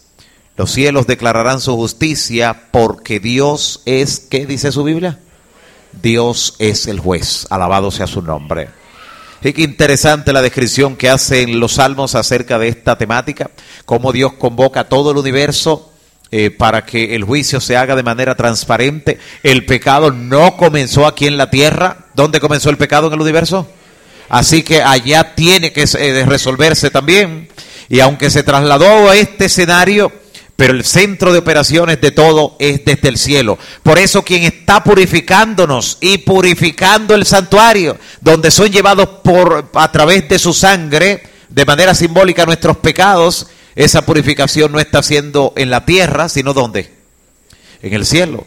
Los 0.56 0.70
cielos 0.70 1.06
declararán 1.06 1.60
su 1.60 1.76
justicia 1.76 2.62
porque 2.70 3.20
Dios 3.20 3.82
es, 3.84 4.20
¿qué 4.20 4.46
dice 4.46 4.72
su 4.72 4.84
Biblia? 4.84 5.18
Dios 6.02 6.54
es 6.58 6.86
el 6.86 7.00
juez, 7.00 7.46
alabado 7.50 7.90
sea 7.90 8.06
su 8.06 8.22
nombre. 8.22 8.68
Y 9.42 9.52
qué 9.52 9.62
interesante 9.62 10.32
la 10.32 10.42
descripción 10.42 10.96
que 10.96 11.10
hacen 11.10 11.60
los 11.60 11.74
salmos 11.74 12.14
acerca 12.14 12.58
de 12.58 12.68
esta 12.68 12.96
temática, 12.98 13.50
cómo 13.84 14.12
Dios 14.12 14.32
convoca 14.32 14.80
a 14.80 14.88
todo 14.88 15.10
el 15.10 15.18
universo 15.18 15.92
eh, 16.32 16.50
para 16.50 16.84
que 16.84 17.14
el 17.14 17.22
juicio 17.22 17.60
se 17.60 17.76
haga 17.76 17.94
de 17.94 18.02
manera 18.02 18.34
transparente. 18.34 19.18
El 19.42 19.64
pecado 19.64 20.10
no 20.10 20.56
comenzó 20.56 21.06
aquí 21.06 21.26
en 21.26 21.36
la 21.36 21.50
tierra. 21.50 22.06
¿Dónde 22.14 22.40
comenzó 22.40 22.70
el 22.70 22.76
pecado 22.76 23.06
en 23.06 23.12
el 23.12 23.20
universo? 23.20 23.68
Así 24.28 24.62
que 24.62 24.82
allá 24.82 25.34
tiene 25.36 25.72
que 25.72 25.84
eh, 25.98 26.24
resolverse 26.26 26.90
también. 26.90 27.48
Y 27.88 28.00
aunque 28.00 28.30
se 28.30 28.42
trasladó 28.42 29.10
a 29.10 29.16
este 29.16 29.46
escenario, 29.46 30.12
pero 30.56 30.72
el 30.72 30.84
centro 30.84 31.32
de 31.32 31.38
operaciones 31.38 32.00
de 32.00 32.10
todo 32.10 32.56
es 32.58 32.84
desde 32.84 33.08
el 33.08 33.18
cielo. 33.18 33.58
Por 33.82 33.98
eso 33.98 34.22
quien 34.22 34.44
está 34.44 34.82
purificándonos 34.82 35.98
y 36.00 36.18
purificando 36.18 37.14
el 37.14 37.26
santuario, 37.26 37.98
donde 38.20 38.50
son 38.50 38.70
llevados 38.70 39.08
por 39.22 39.70
a 39.74 39.92
través 39.92 40.28
de 40.28 40.38
su 40.38 40.54
sangre, 40.54 41.22
de 41.48 41.64
manera 41.64 41.94
simbólica 41.94 42.46
nuestros 42.46 42.78
pecados, 42.78 43.48
esa 43.74 44.06
purificación 44.06 44.72
no 44.72 44.80
está 44.80 45.02
siendo 45.02 45.52
en 45.56 45.68
la 45.68 45.84
tierra, 45.84 46.28
sino 46.30 46.54
¿dónde? 46.54 46.90
En 47.82 47.92
el 47.92 48.06
cielo. 48.06 48.46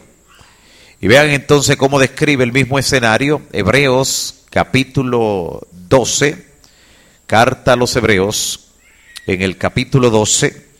Y 1.00 1.06
vean 1.06 1.30
entonces 1.30 1.76
cómo 1.76 2.00
describe 2.00 2.44
el 2.44 2.52
mismo 2.52 2.78
escenario, 2.78 3.42
Hebreos 3.52 4.34
capítulo 4.50 5.66
12, 5.70 6.44
carta 7.28 7.74
a 7.74 7.76
los 7.76 7.94
Hebreos, 7.94 8.69
en 9.32 9.42
el 9.42 9.56
capítulo 9.56 10.10
12, 10.10 10.70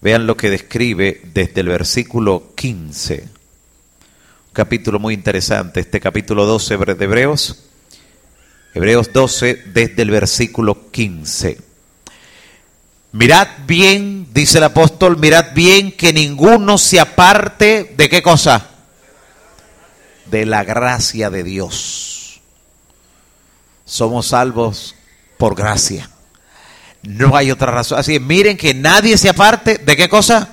Vean 0.00 0.28
lo 0.28 0.36
que 0.36 0.48
describe 0.48 1.20
desde 1.34 1.60
el 1.60 1.68
versículo 1.68 2.52
15. 2.54 3.14
Un 3.22 4.52
capítulo 4.52 5.00
muy 5.00 5.12
interesante, 5.12 5.80
este 5.80 5.98
capítulo 5.98 6.46
12 6.46 6.76
de 6.76 7.04
Hebreos. 7.04 7.64
Hebreos 8.74 9.12
12 9.12 9.64
desde 9.66 10.02
el 10.02 10.10
versículo 10.12 10.88
15. 10.92 11.58
Mirad 13.10 13.48
bien, 13.66 14.28
dice 14.32 14.58
el 14.58 14.64
apóstol, 14.64 15.16
mirad 15.16 15.46
bien 15.52 15.90
que 15.90 16.12
ninguno 16.12 16.78
se 16.78 17.00
aparte 17.00 17.92
de 17.96 18.08
qué 18.08 18.22
cosa? 18.22 18.70
De 20.26 20.46
la 20.46 20.62
gracia 20.62 21.28
de 21.28 21.42
Dios. 21.42 22.40
Somos 23.84 24.28
salvos 24.28 24.94
por 25.38 25.56
gracia. 25.56 26.08
No 27.08 27.34
hay 27.34 27.50
otra 27.50 27.72
razón. 27.72 27.98
Así 27.98 28.20
miren 28.20 28.58
que 28.58 28.74
nadie 28.74 29.16
se 29.16 29.30
aparte 29.30 29.78
de 29.78 29.96
qué 29.96 30.10
cosa? 30.10 30.50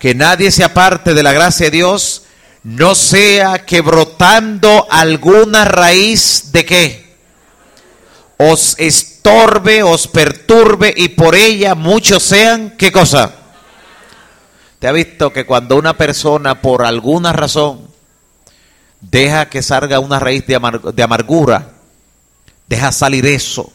Que 0.00 0.12
nadie 0.12 0.50
se 0.50 0.64
aparte 0.64 1.14
de 1.14 1.22
la 1.22 1.32
gracia 1.32 1.66
de 1.66 1.76
Dios, 1.76 2.24
no 2.64 2.96
sea 2.96 3.64
que 3.64 3.80
brotando 3.80 4.88
alguna 4.90 5.64
raíz 5.64 6.50
de 6.50 6.64
qué? 6.64 7.16
Os 8.38 8.74
estorbe, 8.78 9.84
os 9.84 10.08
perturbe 10.08 10.92
y 10.96 11.10
por 11.10 11.36
ella 11.36 11.76
muchos 11.76 12.24
sean, 12.24 12.74
¿qué 12.76 12.90
cosa? 12.90 13.32
¿Te 14.80 14.88
ha 14.88 14.92
visto 14.92 15.32
que 15.32 15.46
cuando 15.46 15.76
una 15.76 15.96
persona 15.96 16.60
por 16.60 16.84
alguna 16.84 17.32
razón 17.32 17.86
deja 19.00 19.48
que 19.48 19.62
salga 19.62 20.00
una 20.00 20.18
raíz 20.18 20.44
de, 20.44 20.58
de 20.92 21.02
amargura, 21.04 21.70
deja 22.66 22.90
salir 22.90 23.24
eso, 23.26 23.72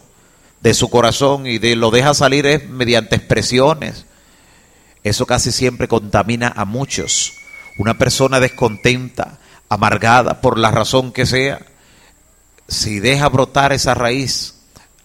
de 0.61 0.73
su 0.73 0.89
corazón 0.89 1.47
y 1.47 1.57
de, 1.57 1.75
lo 1.75 1.91
deja 1.91 2.13
salir 2.13 2.45
es 2.45 2.69
mediante 2.69 3.15
expresiones. 3.15 4.05
Eso 5.03 5.25
casi 5.25 5.51
siempre 5.51 5.87
contamina 5.87 6.53
a 6.55 6.65
muchos. 6.65 7.33
Una 7.77 7.97
persona 7.97 8.39
descontenta, 8.39 9.39
amargada 9.69 10.41
por 10.41 10.59
la 10.59 10.69
razón 10.69 11.11
que 11.11 11.25
sea, 11.25 11.59
si 12.67 12.99
deja 12.99 13.27
brotar 13.29 13.73
esa 13.73 13.93
raíz, 13.93 14.55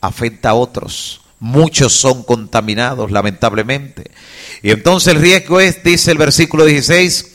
afecta 0.00 0.50
a 0.50 0.54
otros. 0.54 1.22
Muchos 1.38 1.92
son 1.92 2.22
contaminados, 2.22 3.10
lamentablemente. 3.10 4.10
Y 4.62 4.70
entonces 4.70 5.14
el 5.14 5.20
riesgo 5.20 5.60
es, 5.60 5.82
dice 5.82 6.10
el 6.10 6.18
versículo 6.18 6.64
16, 6.64 7.32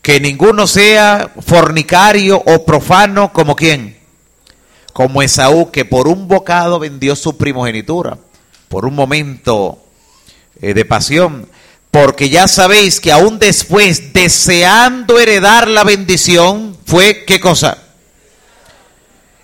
que 0.00 0.20
ninguno 0.20 0.66
sea 0.66 1.32
fornicario 1.40 2.42
o 2.46 2.64
profano 2.64 3.32
como 3.32 3.56
quien 3.56 3.97
como 4.92 5.22
Esaú, 5.22 5.70
que 5.70 5.84
por 5.84 6.08
un 6.08 6.28
bocado 6.28 6.78
vendió 6.78 7.16
su 7.16 7.36
primogenitura, 7.36 8.18
por 8.68 8.84
un 8.84 8.94
momento 8.94 9.78
eh, 10.60 10.74
de 10.74 10.84
pasión, 10.84 11.48
porque 11.90 12.28
ya 12.28 12.48
sabéis 12.48 13.00
que 13.00 13.12
aún 13.12 13.38
después, 13.38 14.12
deseando 14.12 15.18
heredar 15.18 15.68
la 15.68 15.84
bendición, 15.84 16.76
fue 16.84 17.24
qué 17.24 17.40
cosa? 17.40 17.78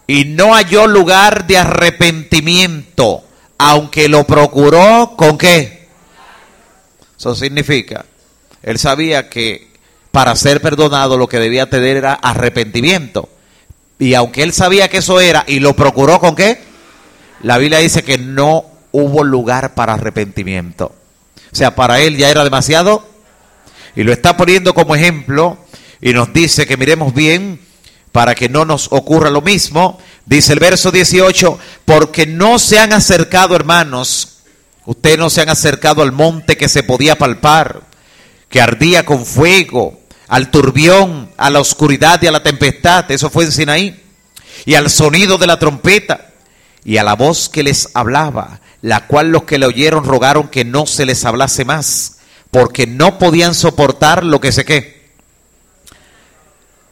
Y 0.07 0.25
no 0.27 0.55
halló 0.55 0.87
lugar 0.87 1.47
de 1.47 1.57
arrepentimiento, 1.57 3.25
aunque 3.57 4.09
lo 4.09 4.25
procuró 4.25 5.15
con 5.17 5.39
qué? 5.39 5.89
Eso 7.19 7.35
significa, 7.35 8.05
él 8.63 8.79
sabía 8.79 9.31
que 9.31 9.69
para 10.11 10.37
ser 10.37 10.61
perdonado 10.61 11.17
lo 11.17 11.27
que 11.27 11.39
debía 11.39 11.71
tener 11.71 11.97
era 11.97 12.15
arrepentimiento. 12.15 13.29
Y 13.99 14.15
aunque 14.15 14.43
él 14.43 14.53
sabía 14.53 14.89
que 14.89 14.99
eso 14.99 15.21
era 15.21 15.45
y 15.47 15.61
lo 15.61 15.75
procuró 15.75 16.19
con 16.19 16.35
qué, 16.35 16.63
la 17.43 17.59
Biblia 17.59 17.79
dice 17.79 18.03
que 18.03 18.19
no 18.19 18.65
hubo 18.93 19.25
lugar 19.25 19.75
para 19.75 19.95
arrepentimiento. 19.95 20.95
O 21.53 21.57
sea, 21.57 21.75
para 21.75 22.01
él 22.01 22.17
ya 22.17 22.31
era 22.31 22.45
demasiado. 22.45 23.07
Y 23.97 24.03
lo 24.03 24.13
está 24.13 24.37
poniendo 24.37 24.75
como 24.75 24.95
ejemplo 24.95 25.59
y 26.01 26.13
nos 26.13 26.33
dice 26.33 26.67
que 26.67 26.77
miremos 26.77 27.15
bien 27.15 27.61
para 28.13 28.35
que 28.35 28.49
no 28.49 28.65
nos 28.65 28.89
ocurra 28.93 29.31
lo 29.31 29.41
mismo. 29.41 29.99
Dice 30.27 30.53
el 30.53 30.59
verso 30.59 30.91
18, 30.91 31.59
porque 31.85 32.27
no 32.27 32.59
se 32.59 32.79
han 32.79 32.93
acercado, 32.93 33.57
hermanos, 33.57 34.39
ustedes 34.87 35.19
no 35.19 35.31
se 35.31 35.43
han 35.43 35.49
acercado 35.49 36.03
al 36.03 36.13
monte 36.13 36.57
que 36.57 36.69
se 36.69 36.83
podía 36.83 37.19
palpar, 37.19 37.83
que 38.49 38.61
ardía 38.61 39.05
con 39.05 39.25
fuego 39.27 40.01
al 40.29 40.51
turbión, 40.51 41.31
a 41.37 41.51
la 41.51 41.61
oscuridad 41.61 42.21
y 42.23 42.27
a 42.27 42.33
la 42.33 42.43
tempestad, 42.43 43.11
eso 43.11 43.31
fue 43.31 43.45
en 43.45 43.53
Sinaí, 43.53 44.03
y 44.65 44.75
al 44.75 44.91
sonido 44.91 45.39
de 45.39 45.47
la 45.47 45.59
trompeta, 45.59 46.31
y 46.85 46.97
a 46.97 47.05
la 47.05 47.15
voz 47.15 47.49
que 47.49 47.63
les 47.63 47.89
hablaba, 47.95 48.61
la 48.83 49.07
cual 49.07 49.31
los 49.31 49.45
que 49.45 49.59
le 49.59 49.67
oyeron 49.67 50.05
rogaron 50.05 50.49
que 50.49 50.65
no 50.65 50.87
se 50.87 51.07
les 51.07 51.25
hablase 51.25 51.65
más, 51.65 52.19
porque 52.51 52.87
no 52.87 53.19
podían 53.19 53.55
soportar 53.55 54.25
lo 54.25 54.41
que 54.41 54.53
se 54.53 54.65
qué. 54.65 55.05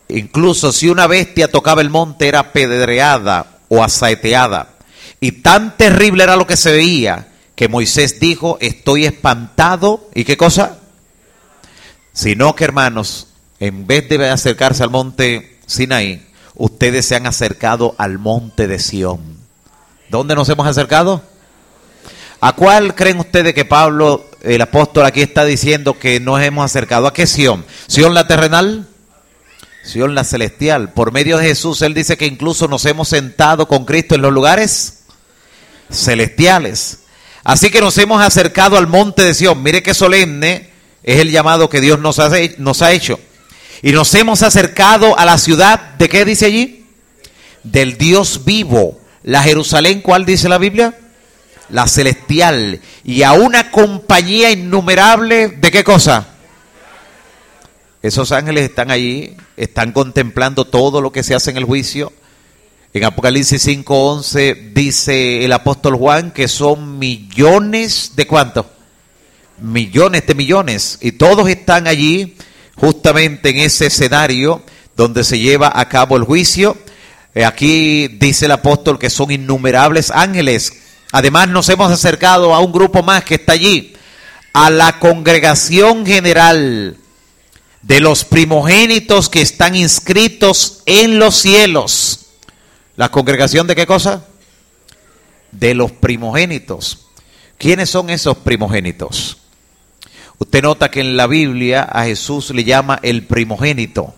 Incluso 0.08 0.72
si 0.72 0.88
una 0.88 1.06
bestia 1.06 1.48
tocaba 1.48 1.80
el 1.80 1.90
monte 1.90 2.28
era 2.28 2.52
pedreada 2.52 3.58
o 3.68 3.82
asaeteada, 3.82 4.74
y 5.20 5.32
tan 5.32 5.76
terrible 5.76 6.24
era 6.24 6.36
lo 6.36 6.46
que 6.46 6.56
se 6.56 6.72
veía, 6.72 7.28
que 7.54 7.68
Moisés 7.68 8.18
dijo, 8.18 8.58
estoy 8.60 9.04
espantado, 9.04 10.08
¿y 10.14 10.24
qué 10.24 10.36
cosa? 10.36 10.78
Sino 12.12 12.54
que, 12.54 12.64
hermanos, 12.64 13.28
en 13.58 13.86
vez 13.86 14.08
de 14.08 14.28
acercarse 14.28 14.82
al 14.82 14.90
monte 14.90 15.58
Sinaí, 15.66 16.26
ustedes 16.54 17.06
se 17.06 17.16
han 17.16 17.26
acercado 17.26 17.94
al 17.98 18.18
monte 18.18 18.66
de 18.66 18.78
Sión. 18.78 19.38
¿Dónde 20.08 20.34
nos 20.34 20.48
hemos 20.48 20.66
acercado? 20.66 21.22
¿A 22.40 22.54
cuál 22.54 22.94
creen 22.94 23.20
ustedes 23.20 23.54
que 23.54 23.64
Pablo, 23.64 24.26
el 24.42 24.60
apóstol, 24.60 25.06
aquí 25.06 25.22
está 25.22 25.44
diciendo 25.44 25.98
que 25.98 26.18
nos 26.18 26.42
hemos 26.42 26.64
acercado? 26.64 27.06
¿A 27.06 27.14
qué 27.14 27.26
Sión? 27.26 27.64
¿Sión 27.86 28.14
la 28.14 28.26
terrenal? 28.26 28.88
Sión 29.84 30.14
la 30.14 30.24
celestial. 30.24 30.92
Por 30.92 31.12
medio 31.12 31.38
de 31.38 31.44
Jesús, 31.44 31.82
Él 31.82 31.94
dice 31.94 32.16
que 32.16 32.26
incluso 32.26 32.68
nos 32.68 32.84
hemos 32.84 33.08
sentado 33.08 33.68
con 33.68 33.84
Cristo 33.84 34.16
en 34.16 34.22
los 34.22 34.32
lugares 34.32 35.04
celestiales. 35.88 37.00
Así 37.44 37.70
que 37.70 37.80
nos 37.80 37.96
hemos 37.98 38.20
acercado 38.20 38.76
al 38.76 38.86
monte 38.86 39.22
de 39.22 39.34
Sión. 39.34 39.62
Mire 39.62 39.82
qué 39.82 39.94
solemne 39.94 40.71
es 41.02 41.18
el 41.20 41.30
llamado 41.30 41.68
que 41.68 41.80
Dios 41.80 41.98
nos 41.98 42.18
ha, 42.18 42.30
nos 42.58 42.82
ha 42.82 42.92
hecho. 42.92 43.18
Y 43.82 43.92
nos 43.92 44.14
hemos 44.14 44.42
acercado 44.42 45.18
a 45.18 45.24
la 45.24 45.38
ciudad, 45.38 45.94
¿de 45.98 46.08
qué 46.08 46.24
dice 46.24 46.46
allí? 46.46 46.86
Del 47.64 47.98
Dios 47.98 48.44
vivo. 48.44 49.00
La 49.24 49.42
Jerusalén, 49.42 50.00
¿cuál 50.00 50.24
dice 50.24 50.48
la 50.48 50.58
Biblia? 50.58 50.96
La 51.68 51.88
celestial. 51.88 52.80
Y 53.04 53.22
a 53.22 53.32
una 53.32 53.70
compañía 53.70 54.50
innumerable, 54.50 55.48
¿de 55.48 55.70
qué 55.70 55.82
cosa? 55.82 56.28
Esos 58.02 58.32
ángeles 58.32 58.64
están 58.64 58.90
allí, 58.90 59.36
están 59.56 59.92
contemplando 59.92 60.64
todo 60.64 61.00
lo 61.00 61.12
que 61.12 61.22
se 61.22 61.34
hace 61.34 61.50
en 61.50 61.56
el 61.56 61.64
juicio. 61.64 62.12
En 62.94 63.04
Apocalipsis 63.04 63.64
5:11 63.66 64.72
dice 64.74 65.44
el 65.44 65.52
apóstol 65.52 65.96
Juan 65.96 66.30
que 66.30 66.46
son 66.46 66.98
millones 66.98 68.12
de 68.16 68.26
cuántos? 68.26 68.66
Millones 69.62 70.26
de 70.26 70.34
millones, 70.34 70.98
y 71.00 71.12
todos 71.12 71.48
están 71.48 71.86
allí 71.86 72.36
justamente 72.76 73.50
en 73.50 73.58
ese 73.58 73.86
escenario 73.86 74.62
donde 74.96 75.24
se 75.24 75.38
lleva 75.38 75.72
a 75.74 75.88
cabo 75.88 76.16
el 76.16 76.24
juicio. 76.24 76.76
Eh, 77.34 77.44
aquí 77.44 78.08
dice 78.08 78.46
el 78.46 78.52
apóstol 78.52 78.98
que 78.98 79.10
son 79.10 79.30
innumerables 79.30 80.10
ángeles. 80.10 80.72
Además 81.12 81.48
nos 81.48 81.68
hemos 81.68 81.90
acercado 81.90 82.54
a 82.54 82.60
un 82.60 82.72
grupo 82.72 83.02
más 83.02 83.24
que 83.24 83.36
está 83.36 83.52
allí, 83.52 83.94
a 84.52 84.70
la 84.70 84.98
congregación 84.98 86.04
general 86.04 86.96
de 87.82 88.00
los 88.00 88.24
primogénitos 88.24 89.28
que 89.28 89.42
están 89.42 89.74
inscritos 89.74 90.82
en 90.86 91.18
los 91.18 91.36
cielos. 91.36 92.26
¿La 92.96 93.10
congregación 93.10 93.66
de 93.66 93.74
qué 93.74 93.86
cosa? 93.86 94.26
De 95.50 95.74
los 95.74 95.92
primogénitos. 95.92 97.06
¿Quiénes 97.58 97.90
son 97.90 98.10
esos 98.10 98.36
primogénitos? 98.38 99.41
Usted 100.42 100.60
nota 100.60 100.90
que 100.90 100.98
en 100.98 101.16
la 101.16 101.28
Biblia 101.28 101.84
a 101.84 102.02
Jesús 102.02 102.50
le 102.50 102.64
llama 102.64 102.98
el 103.04 103.22
primogénito. 103.28 104.12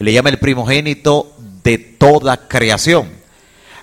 Le 0.00 0.12
llama 0.12 0.30
el 0.30 0.40
primogénito 0.40 1.36
de 1.62 1.78
toda 1.78 2.48
creación. 2.48 3.12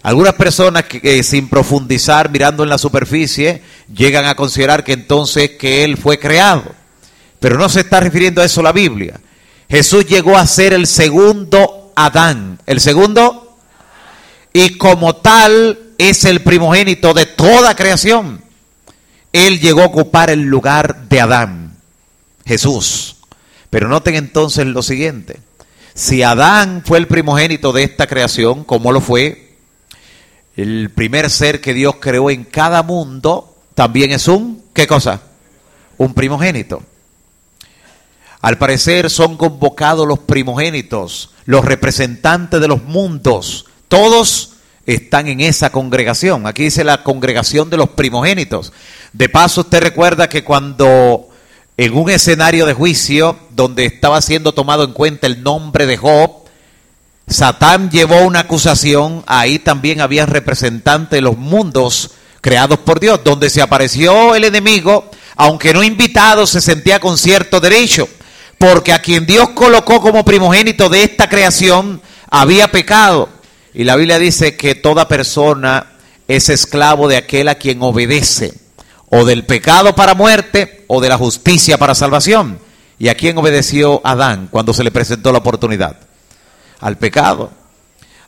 Algunas 0.01 0.33
personas 0.33 0.83
que, 0.83 1.23
sin 1.23 1.47
profundizar, 1.47 2.29
mirando 2.29 2.63
en 2.63 2.69
la 2.69 2.77
superficie, 2.77 3.61
llegan 3.95 4.25
a 4.25 4.35
considerar 4.35 4.83
que 4.83 4.91
entonces 4.91 5.51
que 5.51 5.85
Él 5.85 5.95
fue 5.95 6.19
creado. 6.19 6.65
Pero 7.39 7.57
no 7.57 7.69
se 7.69 7.79
está 7.79 8.01
refiriendo 8.01 8.41
a 8.41 8.45
eso 8.45 8.61
la 8.61 8.73
Biblia. 8.73 9.21
Jesús 9.69 10.05
llegó 10.05 10.37
a 10.37 10.45
ser 10.45 10.73
el 10.73 10.85
segundo 10.85 11.93
Adán. 11.95 12.59
El 12.65 12.81
segundo. 12.81 13.57
Y 14.51 14.77
como 14.77 15.15
tal 15.15 15.79
es 15.97 16.25
el 16.25 16.41
primogénito 16.41 17.13
de 17.13 17.25
toda 17.25 17.73
creación. 17.73 18.43
Él 19.33 19.59
llegó 19.59 19.81
a 19.81 19.87
ocupar 19.87 20.29
el 20.29 20.43
lugar 20.43 21.09
de 21.09 21.19
Adán, 21.19 21.75
Jesús. 22.45 23.17
Pero 23.69 23.89
noten 23.89 24.15
entonces 24.15 24.65
lo 24.65 24.81
siguiente. 24.81 25.41
Si 25.93 26.23
Adán 26.23 26.83
fue 26.85 26.99
el 26.99 27.07
primogénito 27.07 27.73
de 27.73 27.83
esta 27.83 28.07
creación, 28.07 28.63
como 28.63 28.93
lo 28.93 29.01
fue, 29.01 29.57
el 30.55 30.89
primer 30.91 31.29
ser 31.29 31.59
que 31.59 31.73
Dios 31.73 31.95
creó 31.99 32.29
en 32.29 32.45
cada 32.45 32.83
mundo, 32.83 33.57
también 33.75 34.11
es 34.11 34.27
un, 34.29 34.63
¿qué 34.73 34.87
cosa? 34.87 35.21
un 35.97 36.13
primogénito. 36.13 36.83
Al 38.41 38.57
parecer 38.57 39.09
son 39.09 39.37
convocados 39.37 40.07
los 40.07 40.19
primogénitos, 40.19 41.31
los 41.45 41.63
representantes 41.63 42.59
de 42.59 42.67
los 42.67 42.83
mundos. 42.83 43.65
Todos 43.87 44.52
están 44.85 45.27
en 45.27 45.39
esa 45.39 45.71
congregación. 45.71 46.47
Aquí 46.47 46.63
dice 46.63 46.83
la 46.83 47.03
congregación 47.03 47.69
de 47.69 47.77
los 47.77 47.89
primogénitos. 47.89 48.73
De 49.13 49.29
paso, 49.29 49.61
usted 49.61 49.81
recuerda 49.81 50.29
que 50.29 50.43
cuando 50.43 51.29
en 51.77 51.93
un 51.93 52.09
escenario 52.09 52.65
de 52.65 52.73
juicio 52.73 53.37
donde 53.51 53.85
estaba 53.85 54.21
siendo 54.21 54.53
tomado 54.53 54.83
en 54.83 54.93
cuenta 54.93 55.27
el 55.27 55.43
nombre 55.43 55.85
de 55.85 55.97
Job, 55.97 56.43
Satán 57.27 57.89
llevó 57.89 58.21
una 58.21 58.41
acusación, 58.41 59.23
ahí 59.27 59.59
también 59.59 60.01
había 60.01 60.25
representantes 60.25 61.17
de 61.17 61.21
los 61.21 61.37
mundos 61.37 62.11
creados 62.41 62.79
por 62.79 62.99
Dios, 62.99 63.21
donde 63.23 63.49
se 63.49 63.61
apareció 63.61 64.35
el 64.35 64.43
enemigo, 64.43 65.09
aunque 65.35 65.73
no 65.73 65.81
invitado, 65.81 66.45
se 66.45 66.59
sentía 66.59 66.99
con 66.99 67.17
cierto 67.17 67.59
derecho 67.59 68.07
porque 68.63 68.93
a 68.93 68.99
quien 68.99 69.25
Dios 69.25 69.49
colocó 69.49 69.99
como 69.99 70.23
primogénito 70.23 70.87
de 70.87 71.03
esta 71.03 71.27
creación 71.27 72.01
había 72.29 72.71
pecado. 72.71 73.27
Y 73.73 73.83
la 73.83 73.95
Biblia 73.95 74.19
dice 74.19 74.55
que 74.55 74.75
toda 74.75 75.07
persona 75.07 75.93
es 76.27 76.49
esclavo 76.49 77.07
de 77.07 77.17
aquel 77.17 77.47
a 77.47 77.55
quien 77.55 77.81
obedece, 77.81 78.53
o 79.09 79.25
del 79.25 79.45
pecado 79.45 79.95
para 79.95 80.13
muerte, 80.13 80.85
o 80.87 81.01
de 81.01 81.09
la 81.09 81.17
justicia 81.17 81.77
para 81.77 81.95
salvación. 81.95 82.59
¿Y 82.99 83.07
a 83.07 83.15
quién 83.15 83.37
obedeció 83.37 84.01
Adán 84.03 84.47
cuando 84.49 84.73
se 84.73 84.83
le 84.83 84.91
presentó 84.91 85.31
la 85.31 85.39
oportunidad? 85.39 85.97
Al 86.79 86.97
pecado. 86.97 87.51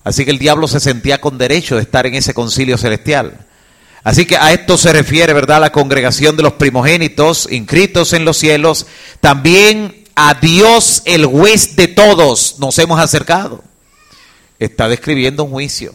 Así 0.04 0.26
que 0.26 0.32
el 0.32 0.40
diablo 0.40 0.68
se 0.68 0.80
sentía 0.80 1.22
con 1.22 1.38
derecho 1.38 1.76
de 1.76 1.82
estar 1.82 2.06
en 2.06 2.16
ese 2.16 2.34
concilio 2.34 2.78
celestial. 2.78 3.46
Así 4.04 4.26
que 4.26 4.38
a 4.38 4.54
esto 4.54 4.78
se 4.78 4.94
refiere, 4.94 5.34
¿verdad? 5.34 5.62
La 5.62 5.72
congregación 5.72 6.38
de 6.38 6.44
los 6.44 6.54
primogénitos 6.54 7.48
inscritos 7.52 8.14
en 8.14 8.24
los 8.24 8.38
cielos. 8.38 8.86
También 9.20 10.04
a 10.16 10.36
Dios 10.36 11.02
el 11.06 11.26
juez 11.26 11.76
de 11.76 11.88
todos 11.88 12.58
nos 12.60 12.78
hemos 12.78 13.00
acercado. 13.00 13.64
Está 14.60 14.88
describiendo 14.88 15.44
un 15.44 15.52
juicio. 15.52 15.94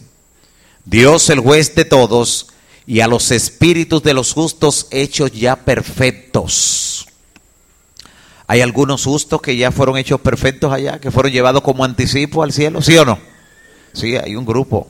Dios 0.85 1.29
el 1.29 1.39
juez 1.39 1.75
de 1.75 1.85
todos 1.85 2.47
y 2.85 3.01
a 3.01 3.07
los 3.07 3.31
espíritus 3.31 4.03
de 4.03 4.13
los 4.13 4.33
justos 4.33 4.87
hechos 4.91 5.31
ya 5.31 5.55
perfectos. 5.55 7.07
Hay 8.47 8.61
algunos 8.61 9.05
justos 9.05 9.41
que 9.41 9.55
ya 9.55 9.71
fueron 9.71 9.97
hechos 9.97 10.19
perfectos 10.19 10.73
allá, 10.73 10.99
que 10.99 11.11
fueron 11.11 11.31
llevados 11.31 11.61
como 11.61 11.85
anticipo 11.85 12.43
al 12.43 12.51
cielo, 12.51 12.81
¿sí 12.81 12.97
o 12.97 13.05
no? 13.05 13.17
Sí, 13.93 14.17
hay 14.17 14.35
un 14.35 14.45
grupo 14.45 14.89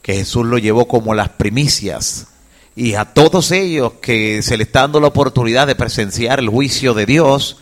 que 0.00 0.14
Jesús 0.14 0.46
lo 0.46 0.56
llevó 0.56 0.88
como 0.88 1.12
las 1.12 1.28
primicias. 1.28 2.28
Y 2.74 2.94
a 2.94 3.04
todos 3.04 3.50
ellos 3.50 3.94
que 4.00 4.42
se 4.42 4.56
les 4.56 4.68
está 4.68 4.80
dando 4.80 5.00
la 5.00 5.08
oportunidad 5.08 5.66
de 5.66 5.74
presenciar 5.74 6.38
el 6.38 6.48
juicio 6.48 6.94
de 6.94 7.04
Dios, 7.04 7.58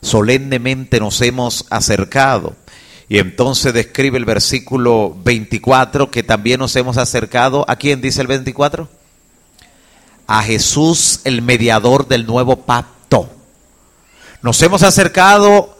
solemnemente 0.00 0.98
nos 0.98 1.20
hemos 1.20 1.66
acercado. 1.68 2.56
Y 3.10 3.18
entonces 3.18 3.74
describe 3.74 4.18
el 4.18 4.24
versículo 4.24 5.16
24 5.24 6.12
que 6.12 6.22
también 6.22 6.60
nos 6.60 6.76
hemos 6.76 6.96
acercado. 6.96 7.64
¿A 7.66 7.74
quién 7.74 8.00
dice 8.00 8.20
el 8.20 8.28
24? 8.28 8.88
A 10.28 10.42
Jesús, 10.44 11.18
el 11.24 11.42
mediador 11.42 12.06
del 12.06 12.24
nuevo 12.24 12.64
pacto. 12.64 13.28
Nos 14.42 14.62
hemos 14.62 14.84
acercado 14.84 15.76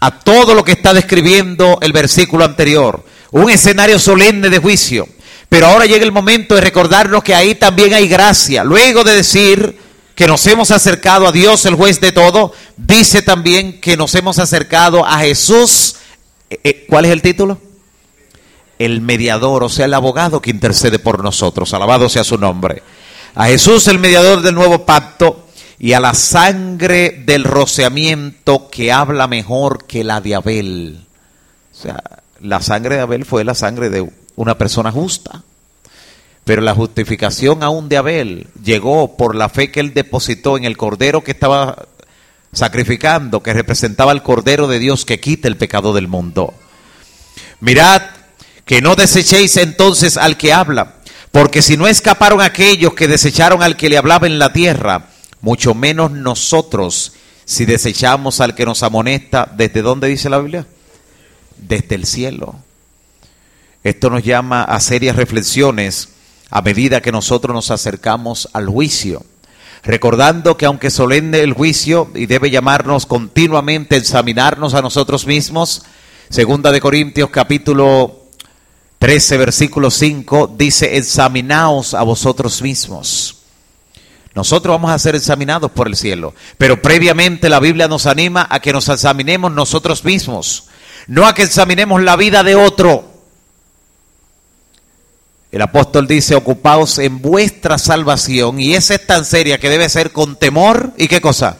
a 0.00 0.18
todo 0.18 0.56
lo 0.56 0.64
que 0.64 0.72
está 0.72 0.92
describiendo 0.92 1.78
el 1.82 1.92
versículo 1.92 2.44
anterior. 2.44 3.04
Un 3.30 3.48
escenario 3.48 4.00
solemne 4.00 4.50
de 4.50 4.58
juicio. 4.58 5.06
Pero 5.48 5.68
ahora 5.68 5.86
llega 5.86 6.04
el 6.04 6.10
momento 6.10 6.56
de 6.56 6.62
recordarnos 6.62 7.22
que 7.22 7.36
ahí 7.36 7.54
también 7.54 7.94
hay 7.94 8.08
gracia. 8.08 8.64
Luego 8.64 9.04
de 9.04 9.14
decir 9.14 9.78
que 10.16 10.26
nos 10.26 10.44
hemos 10.48 10.72
acercado 10.72 11.28
a 11.28 11.32
Dios, 11.32 11.64
el 11.64 11.76
juez 11.76 12.00
de 12.00 12.10
todo, 12.10 12.52
dice 12.76 13.22
también 13.22 13.80
que 13.80 13.96
nos 13.96 14.16
hemos 14.16 14.40
acercado 14.40 15.06
a 15.06 15.20
Jesús. 15.20 15.94
Eh, 16.52 16.60
eh, 16.64 16.86
¿Cuál 16.86 17.06
es 17.06 17.12
el 17.12 17.22
título? 17.22 17.58
El 18.78 19.00
mediador, 19.00 19.64
o 19.64 19.70
sea, 19.70 19.86
el 19.86 19.94
abogado 19.94 20.42
que 20.42 20.50
intercede 20.50 20.98
por 20.98 21.24
nosotros. 21.24 21.72
Alabado 21.72 22.10
sea 22.10 22.24
su 22.24 22.36
nombre. 22.36 22.82
A 23.34 23.46
Jesús, 23.46 23.88
el 23.88 23.98
mediador 23.98 24.42
del 24.42 24.54
nuevo 24.54 24.84
pacto, 24.84 25.46
y 25.78 25.94
a 25.94 26.00
la 26.00 26.12
sangre 26.12 27.22
del 27.24 27.44
rociamiento 27.44 28.68
que 28.70 28.92
habla 28.92 29.28
mejor 29.28 29.86
que 29.86 30.04
la 30.04 30.20
de 30.20 30.34
Abel. 30.34 31.06
O 31.72 31.74
sea, 31.74 32.02
la 32.40 32.60
sangre 32.60 32.96
de 32.96 33.00
Abel 33.00 33.24
fue 33.24 33.44
la 33.44 33.54
sangre 33.54 33.88
de 33.88 34.06
una 34.36 34.58
persona 34.58 34.92
justa. 34.92 35.42
Pero 36.44 36.60
la 36.60 36.74
justificación 36.74 37.62
aún 37.62 37.88
de 37.88 37.96
Abel 37.96 38.48
llegó 38.62 39.16
por 39.16 39.34
la 39.34 39.48
fe 39.48 39.70
que 39.70 39.80
él 39.80 39.94
depositó 39.94 40.58
en 40.58 40.64
el 40.64 40.76
cordero 40.76 41.24
que 41.24 41.30
estaba 41.30 41.86
sacrificando, 42.52 43.42
que 43.42 43.54
representaba 43.54 44.12
el 44.12 44.22
cordero 44.22 44.68
de 44.68 44.78
Dios 44.78 45.04
que 45.04 45.20
quita 45.20 45.48
el 45.48 45.56
pecado 45.56 45.92
del 45.94 46.08
mundo. 46.08 46.54
Mirad 47.60 48.02
que 48.64 48.82
no 48.82 48.94
desechéis 48.94 49.56
entonces 49.56 50.16
al 50.16 50.36
que 50.36 50.52
habla, 50.52 50.96
porque 51.30 51.62
si 51.62 51.76
no 51.76 51.88
escaparon 51.88 52.40
aquellos 52.40 52.94
que 52.94 53.08
desecharon 53.08 53.62
al 53.62 53.76
que 53.76 53.88
le 53.88 53.96
hablaba 53.96 54.26
en 54.26 54.38
la 54.38 54.52
tierra, 54.52 55.08
mucho 55.40 55.74
menos 55.74 56.10
nosotros 56.10 57.14
si 57.44 57.64
desechamos 57.64 58.40
al 58.40 58.54
que 58.54 58.66
nos 58.66 58.82
amonesta, 58.82 59.50
¿desde 59.56 59.82
dónde 59.82 60.08
dice 60.08 60.30
la 60.30 60.38
Biblia? 60.38 60.66
Desde 61.56 61.94
el 61.94 62.06
cielo. 62.06 62.56
Esto 63.82 64.10
nos 64.10 64.22
llama 64.22 64.62
a 64.62 64.78
serias 64.80 65.16
reflexiones 65.16 66.10
a 66.50 66.60
medida 66.62 67.00
que 67.00 67.12
nosotros 67.12 67.54
nos 67.54 67.70
acercamos 67.70 68.48
al 68.52 68.68
juicio. 68.68 69.24
Recordando 69.84 70.56
que 70.56 70.66
aunque 70.66 70.90
solemne 70.90 71.40
el 71.40 71.54
juicio 71.54 72.08
y 72.14 72.26
debe 72.26 72.50
llamarnos 72.50 73.04
continuamente 73.04 73.96
a 73.96 73.98
examinarnos 73.98 74.74
a 74.74 74.82
nosotros 74.82 75.26
mismos, 75.26 75.82
segunda 76.28 76.70
de 76.70 76.80
Corintios 76.80 77.30
capítulo 77.30 78.22
13 79.00 79.36
versículo 79.38 79.90
5 79.90 80.54
dice, 80.56 80.96
examinaos 80.96 81.94
a 81.94 82.04
vosotros 82.04 82.62
mismos. 82.62 83.38
Nosotros 84.36 84.72
vamos 84.72 84.92
a 84.92 84.98
ser 85.00 85.16
examinados 85.16 85.72
por 85.72 85.88
el 85.88 85.96
cielo, 85.96 86.32
pero 86.56 86.80
previamente 86.80 87.50
la 87.50 87.58
Biblia 87.58 87.88
nos 87.88 88.06
anima 88.06 88.46
a 88.48 88.60
que 88.60 88.72
nos 88.72 88.88
examinemos 88.88 89.50
nosotros 89.50 90.04
mismos, 90.04 90.68
no 91.08 91.26
a 91.26 91.34
que 91.34 91.42
examinemos 91.42 92.00
la 92.02 92.14
vida 92.14 92.44
de 92.44 92.54
otro. 92.54 93.11
El 95.52 95.60
apóstol 95.60 96.08
dice, 96.08 96.34
ocupaos 96.34 96.98
en 96.98 97.20
vuestra 97.20 97.76
salvación 97.76 98.58
y 98.58 98.72
esa 98.72 98.94
es 98.94 99.06
tan 99.06 99.26
seria 99.26 99.58
que 99.58 99.68
debe 99.68 99.86
ser 99.90 100.10
con 100.10 100.36
temor 100.36 100.94
y 100.96 101.08
qué 101.08 101.20
cosa? 101.20 101.58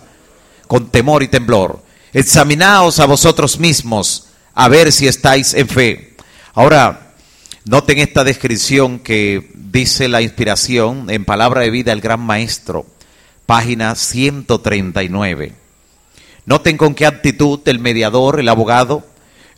Con 0.66 0.88
temor 0.88 1.22
y 1.22 1.28
temblor. 1.28 1.82
Examinaos 2.14 3.00
a 3.00 3.06
vosotros 3.06 3.58
mismos 3.58 4.28
a 4.54 4.68
ver 4.68 4.92
si 4.92 5.06
estáis 5.06 5.52
en 5.52 5.68
fe. 5.68 6.16
Ahora, 6.54 7.12
noten 7.66 7.98
esta 7.98 8.24
descripción 8.24 8.98
que 8.98 9.50
dice 9.54 10.08
la 10.08 10.22
inspiración 10.22 11.10
en 11.10 11.26
palabra 11.26 11.60
de 11.60 11.70
vida 11.70 11.92
el 11.92 12.00
gran 12.00 12.20
maestro, 12.20 12.86
página 13.44 13.94
139. 13.94 15.52
Noten 16.46 16.78
con 16.78 16.94
qué 16.94 17.04
actitud 17.04 17.60
el 17.66 17.78
mediador, 17.78 18.40
el 18.40 18.48
abogado, 18.48 19.06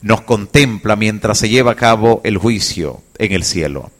nos 0.02 0.22
contempla 0.22 0.96
mientras 0.96 1.38
se 1.38 1.48
lleva 1.48 1.70
a 1.70 1.76
cabo 1.76 2.20
el 2.24 2.36
juicio 2.36 3.00
en 3.16 3.30
el 3.30 3.44
cielo. 3.44 3.92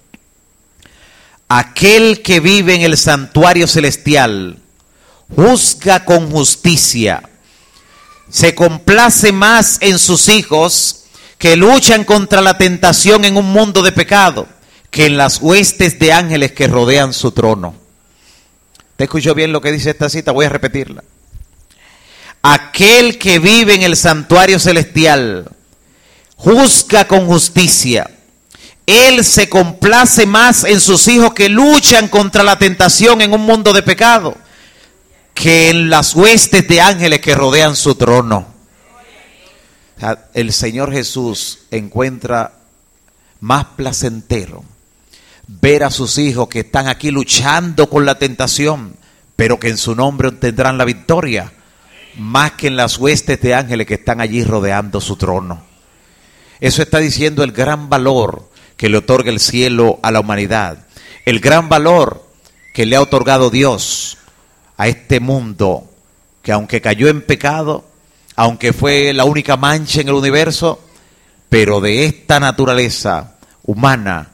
Aquel 1.49 2.23
que 2.23 2.41
vive 2.41 2.75
en 2.75 2.83
el 2.83 2.97
santuario 2.97 3.67
celestial 3.67 4.59
juzga 5.35 6.05
con 6.05 6.31
justicia, 6.31 7.23
se 8.31 8.55
complace 8.55 9.33
más 9.33 9.79
en 9.81 9.99
sus 9.99 10.29
hijos 10.29 11.05
que 11.39 11.57
luchan 11.57 12.05
contra 12.05 12.41
la 12.41 12.57
tentación 12.57 13.25
en 13.25 13.37
un 13.37 13.47
mundo 13.53 13.83
de 13.83 13.93
pecado 13.93 14.49
que 14.91 15.07
en 15.07 15.17
las 15.17 15.41
huestes 15.41 15.99
de 15.99 16.13
ángeles 16.13 16.53
que 16.53 16.69
rodean 16.69 17.13
su 17.13 17.33
trono. 17.33 17.75
¿Te 18.97 19.05
escuchó 19.05 19.35
bien 19.35 19.53
lo 19.53 19.61
que 19.61 19.73
dice 19.73 19.91
esta 19.91 20.09
cita? 20.09 20.33
Voy 20.33 20.47
a 20.47 20.51
repetirla. 20.51 21.03
Aquel 22.43 23.19
que 23.19 23.39
vive 23.39 23.75
en 23.75 23.83
el 23.83 23.97
santuario 23.97 24.59
celestial 24.59 25.51
juzga 26.37 27.09
con 27.09 27.27
justicia 27.27 28.11
él 28.87 29.25
se 29.25 29.49
complace 29.49 30.27
más 30.27 30.65
en 30.65 30.81
sus 30.81 31.09
hijos 31.09 31.33
que 31.33 31.49
luchan 31.49 32.09
contra 32.09 32.43
la 32.43 32.59
tentación 32.59 33.23
en 33.23 33.33
un 33.33 33.43
mundo 33.43 33.73
de 33.73 33.83
pecado 33.83 34.37
que 35.33 35.71
en 35.71 35.91
las 35.91 36.15
huestes 36.15 36.67
de 36.69 36.81
ángeles 36.81 37.21
que 37.21 37.35
rodean 37.35 37.75
su 37.77 37.97
trono. 37.97 38.47
el 40.33 40.53
Señor 40.53 40.93
Jesús 40.93 41.61
encuentra 41.71 42.53
más 43.41 43.65
placentero 43.77 44.65
ver 45.47 45.83
a 45.83 45.91
sus 45.91 46.19
hijos 46.19 46.49
que 46.49 46.61
están 46.61 46.89
aquí 46.89 47.11
luchando 47.11 47.91
con 47.91 48.07
la 48.07 48.19
tentación, 48.19 48.97
pero 49.37 49.59
que 49.59 49.69
en 49.69 49.77
su 49.79 49.95
nombre 49.95 50.29
obtendrán 50.29 50.79
la 50.79 50.85
victoria, 50.85 51.53
más 52.17 52.53
que 52.53 52.69
en 52.69 52.77
las 52.77 52.99
huestes 52.99 53.41
de 53.41 53.55
ángeles 53.55 53.87
que 53.87 53.95
están 53.95 54.21
allí 54.21 54.45
rodeando 54.45 55.01
su 55.01 55.17
trono. 55.17 55.63
Eso 56.61 56.83
está 56.83 56.99
diciendo 56.99 57.43
el 57.43 57.53
gran 57.53 57.89
valor 57.89 58.51
que 58.77 58.89
le 58.89 58.99
otorga 58.99 59.31
el 59.31 59.41
cielo 59.41 59.99
a 60.03 60.11
la 60.11 60.21
humanidad, 60.21 60.87
el 61.25 61.41
gran 61.41 61.69
valor 61.69 62.25
que 62.75 62.87
le 62.87 62.97
ha 62.97 63.03
otorgado 63.03 63.51
Dios 63.51 64.19
a 64.77 64.89
este 64.89 65.21
mundo 65.21 65.89
que 66.45 66.53
aunque 66.53 66.83
cayó 66.83 67.09
en 67.09 67.23
pecado, 67.23 67.85
aunque 68.37 68.73
fue 68.73 69.13
la 69.15 69.25
única 69.25 69.57
mancha 69.57 70.03
en 70.03 70.09
el 70.09 70.15
universo, 70.15 70.79
pero 71.49 71.81
de 71.81 72.05
esta 72.05 72.39
naturaleza 72.39 73.37
humana 73.63 74.33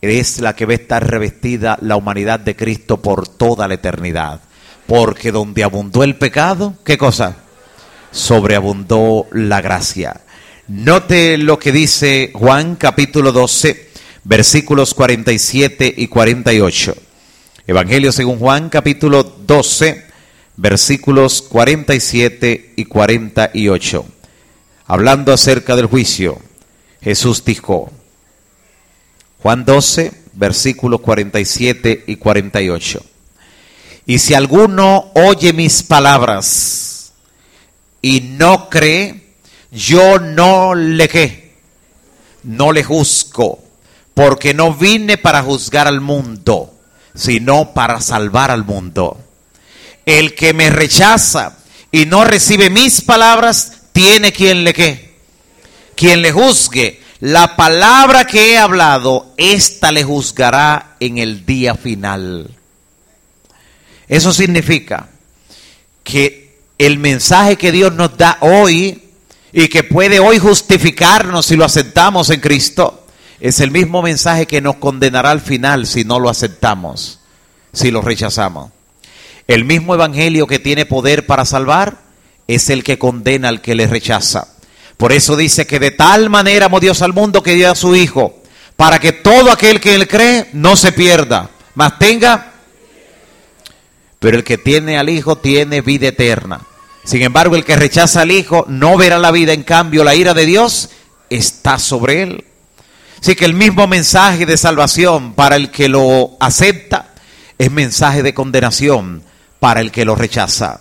es 0.00 0.40
la 0.40 0.56
que 0.56 0.66
va 0.66 0.72
a 0.72 0.76
estar 0.76 1.08
revestida 1.08 1.78
la 1.82 1.96
humanidad 1.96 2.40
de 2.40 2.56
Cristo 2.56 3.00
por 3.00 3.28
toda 3.28 3.68
la 3.68 3.74
eternidad. 3.74 4.40
Porque 4.86 5.30
donde 5.30 5.62
abundó 5.62 6.02
el 6.02 6.16
pecado, 6.16 6.74
¿qué 6.84 6.98
cosa? 6.98 7.36
Sobreabundó 8.10 9.26
la 9.30 9.60
gracia. 9.60 10.22
Note 10.72 11.36
lo 11.36 11.58
que 11.58 11.72
dice 11.72 12.30
Juan 12.32 12.76
capítulo 12.76 13.32
12, 13.32 13.88
versículos 14.22 14.94
47 14.94 15.94
y 15.96 16.06
48. 16.06 16.94
Evangelio 17.66 18.12
según 18.12 18.38
Juan 18.38 18.68
capítulo 18.68 19.24
12, 19.24 20.06
versículos 20.56 21.42
47 21.42 22.74
y 22.76 22.84
48. 22.84 24.06
Hablando 24.86 25.32
acerca 25.32 25.74
del 25.74 25.86
juicio, 25.86 26.38
Jesús 27.02 27.44
dijo, 27.44 27.90
Juan 29.42 29.64
12, 29.64 30.12
versículos 30.34 31.00
47 31.00 32.04
y 32.06 32.14
48. 32.14 33.04
Y 34.06 34.20
si 34.20 34.34
alguno 34.34 35.10
oye 35.14 35.52
mis 35.52 35.82
palabras 35.82 37.12
y 38.00 38.20
no 38.20 38.70
cree, 38.70 39.19
yo 39.70 40.18
no 40.18 40.74
le 40.74 41.08
qué, 41.08 41.54
no 42.44 42.72
le 42.72 42.82
juzgo, 42.82 43.62
porque 44.14 44.54
no 44.54 44.74
vine 44.74 45.16
para 45.16 45.42
juzgar 45.42 45.86
al 45.86 46.00
mundo, 46.00 46.74
sino 47.14 47.72
para 47.72 48.00
salvar 48.00 48.50
al 48.50 48.64
mundo. 48.64 49.20
El 50.04 50.34
que 50.34 50.52
me 50.52 50.70
rechaza 50.70 51.58
y 51.92 52.06
no 52.06 52.24
recibe 52.24 52.70
mis 52.70 53.00
palabras, 53.02 53.82
tiene 53.92 54.32
quien 54.32 54.64
le 54.64 54.72
qué, 54.72 55.14
quien 55.94 56.22
le 56.22 56.32
juzgue. 56.32 57.00
La 57.20 57.54
palabra 57.54 58.24
que 58.24 58.52
he 58.52 58.58
hablado, 58.58 59.34
ésta 59.36 59.92
le 59.92 60.04
juzgará 60.04 60.96
en 61.00 61.18
el 61.18 61.44
día 61.44 61.74
final. 61.74 62.50
Eso 64.08 64.32
significa 64.32 65.08
que 66.02 66.58
el 66.78 66.98
mensaje 66.98 67.56
que 67.56 67.70
Dios 67.70 67.92
nos 67.92 68.16
da 68.16 68.38
hoy 68.40 69.09
y 69.52 69.68
que 69.68 69.82
puede 69.84 70.20
hoy 70.20 70.38
justificarnos 70.38 71.46
si 71.46 71.56
lo 71.56 71.64
aceptamos 71.64 72.30
en 72.30 72.40
Cristo, 72.40 73.06
es 73.40 73.60
el 73.60 73.70
mismo 73.70 74.02
mensaje 74.02 74.46
que 74.46 74.60
nos 74.60 74.76
condenará 74.76 75.30
al 75.30 75.40
final 75.40 75.86
si 75.86 76.04
no 76.04 76.20
lo 76.20 76.28
aceptamos, 76.28 77.20
si 77.72 77.90
lo 77.90 78.02
rechazamos. 78.02 78.70
El 79.48 79.64
mismo 79.64 79.94
evangelio 79.94 80.46
que 80.46 80.58
tiene 80.58 80.86
poder 80.86 81.26
para 81.26 81.44
salvar 81.44 81.98
es 82.46 82.70
el 82.70 82.84
que 82.84 82.98
condena 82.98 83.48
al 83.48 83.60
que 83.60 83.74
le 83.74 83.86
rechaza. 83.86 84.48
Por 84.96 85.12
eso 85.12 85.36
dice 85.36 85.66
que 85.66 85.80
de 85.80 85.90
tal 85.90 86.30
manera 86.30 86.66
amó 86.66 86.78
Dios 86.78 87.00
al 87.02 87.12
mundo 87.12 87.42
que 87.42 87.54
dio 87.54 87.70
a 87.70 87.74
su 87.74 87.96
Hijo, 87.96 88.40
para 88.76 88.98
que 88.98 89.12
todo 89.12 89.50
aquel 89.50 89.80
que 89.80 89.94
él 89.94 90.06
cree 90.06 90.48
no 90.52 90.76
se 90.76 90.92
pierda, 90.92 91.50
mas 91.74 91.98
tenga, 91.98 92.52
pero 94.18 94.36
el 94.36 94.44
que 94.44 94.58
tiene 94.58 94.98
al 94.98 95.08
Hijo 95.08 95.36
tiene 95.36 95.80
vida 95.80 96.08
eterna. 96.08 96.60
Sin 97.04 97.22
embargo, 97.22 97.56
el 97.56 97.64
que 97.64 97.76
rechaza 97.76 98.22
al 98.22 98.30
Hijo 98.30 98.64
no 98.68 98.96
verá 98.96 99.18
la 99.18 99.30
vida, 99.30 99.52
en 99.52 99.62
cambio 99.62 100.04
la 100.04 100.14
ira 100.14 100.34
de 100.34 100.46
Dios 100.46 100.90
está 101.30 101.78
sobre 101.78 102.22
él. 102.22 102.44
Así 103.20 103.36
que 103.36 103.44
el 103.44 103.54
mismo 103.54 103.86
mensaje 103.86 104.46
de 104.46 104.56
salvación 104.56 105.34
para 105.34 105.56
el 105.56 105.70
que 105.70 105.88
lo 105.88 106.36
acepta 106.40 107.10
es 107.58 107.70
mensaje 107.70 108.22
de 108.22 108.34
condenación 108.34 109.22
para 109.58 109.80
el 109.80 109.92
que 109.92 110.04
lo 110.04 110.14
rechaza. 110.14 110.80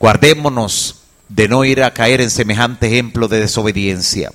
Guardémonos 0.00 1.02
de 1.28 1.48
no 1.48 1.64
ir 1.64 1.82
a 1.82 1.94
caer 1.94 2.20
en 2.20 2.30
semejante 2.30 2.88
ejemplo 2.88 3.28
de 3.28 3.40
desobediencia. 3.40 4.32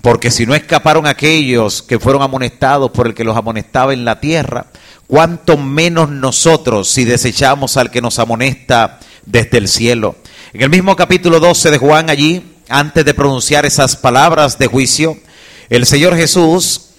Porque 0.00 0.30
si 0.30 0.44
no 0.44 0.54
escaparon 0.54 1.06
aquellos 1.06 1.82
que 1.82 1.98
fueron 1.98 2.22
amonestados 2.22 2.90
por 2.90 3.06
el 3.06 3.14
que 3.14 3.24
los 3.24 3.36
amonestaba 3.36 3.94
en 3.94 4.04
la 4.04 4.20
tierra, 4.20 4.66
cuánto 5.06 5.56
menos 5.56 6.10
nosotros 6.10 6.88
si 6.88 7.04
desechamos 7.04 7.76
al 7.76 7.90
que 7.90 8.02
nos 8.02 8.18
amonesta 8.18 8.98
desde 9.26 9.58
el 9.58 9.68
cielo. 9.68 10.16
En 10.52 10.62
el 10.62 10.70
mismo 10.70 10.96
capítulo 10.96 11.40
12 11.40 11.70
de 11.70 11.78
Juan 11.78 12.10
allí, 12.10 12.54
antes 12.68 13.04
de 13.04 13.14
pronunciar 13.14 13.66
esas 13.66 13.96
palabras 13.96 14.58
de 14.58 14.66
juicio, 14.66 15.18
el 15.70 15.86
Señor 15.86 16.16
Jesús, 16.16 16.90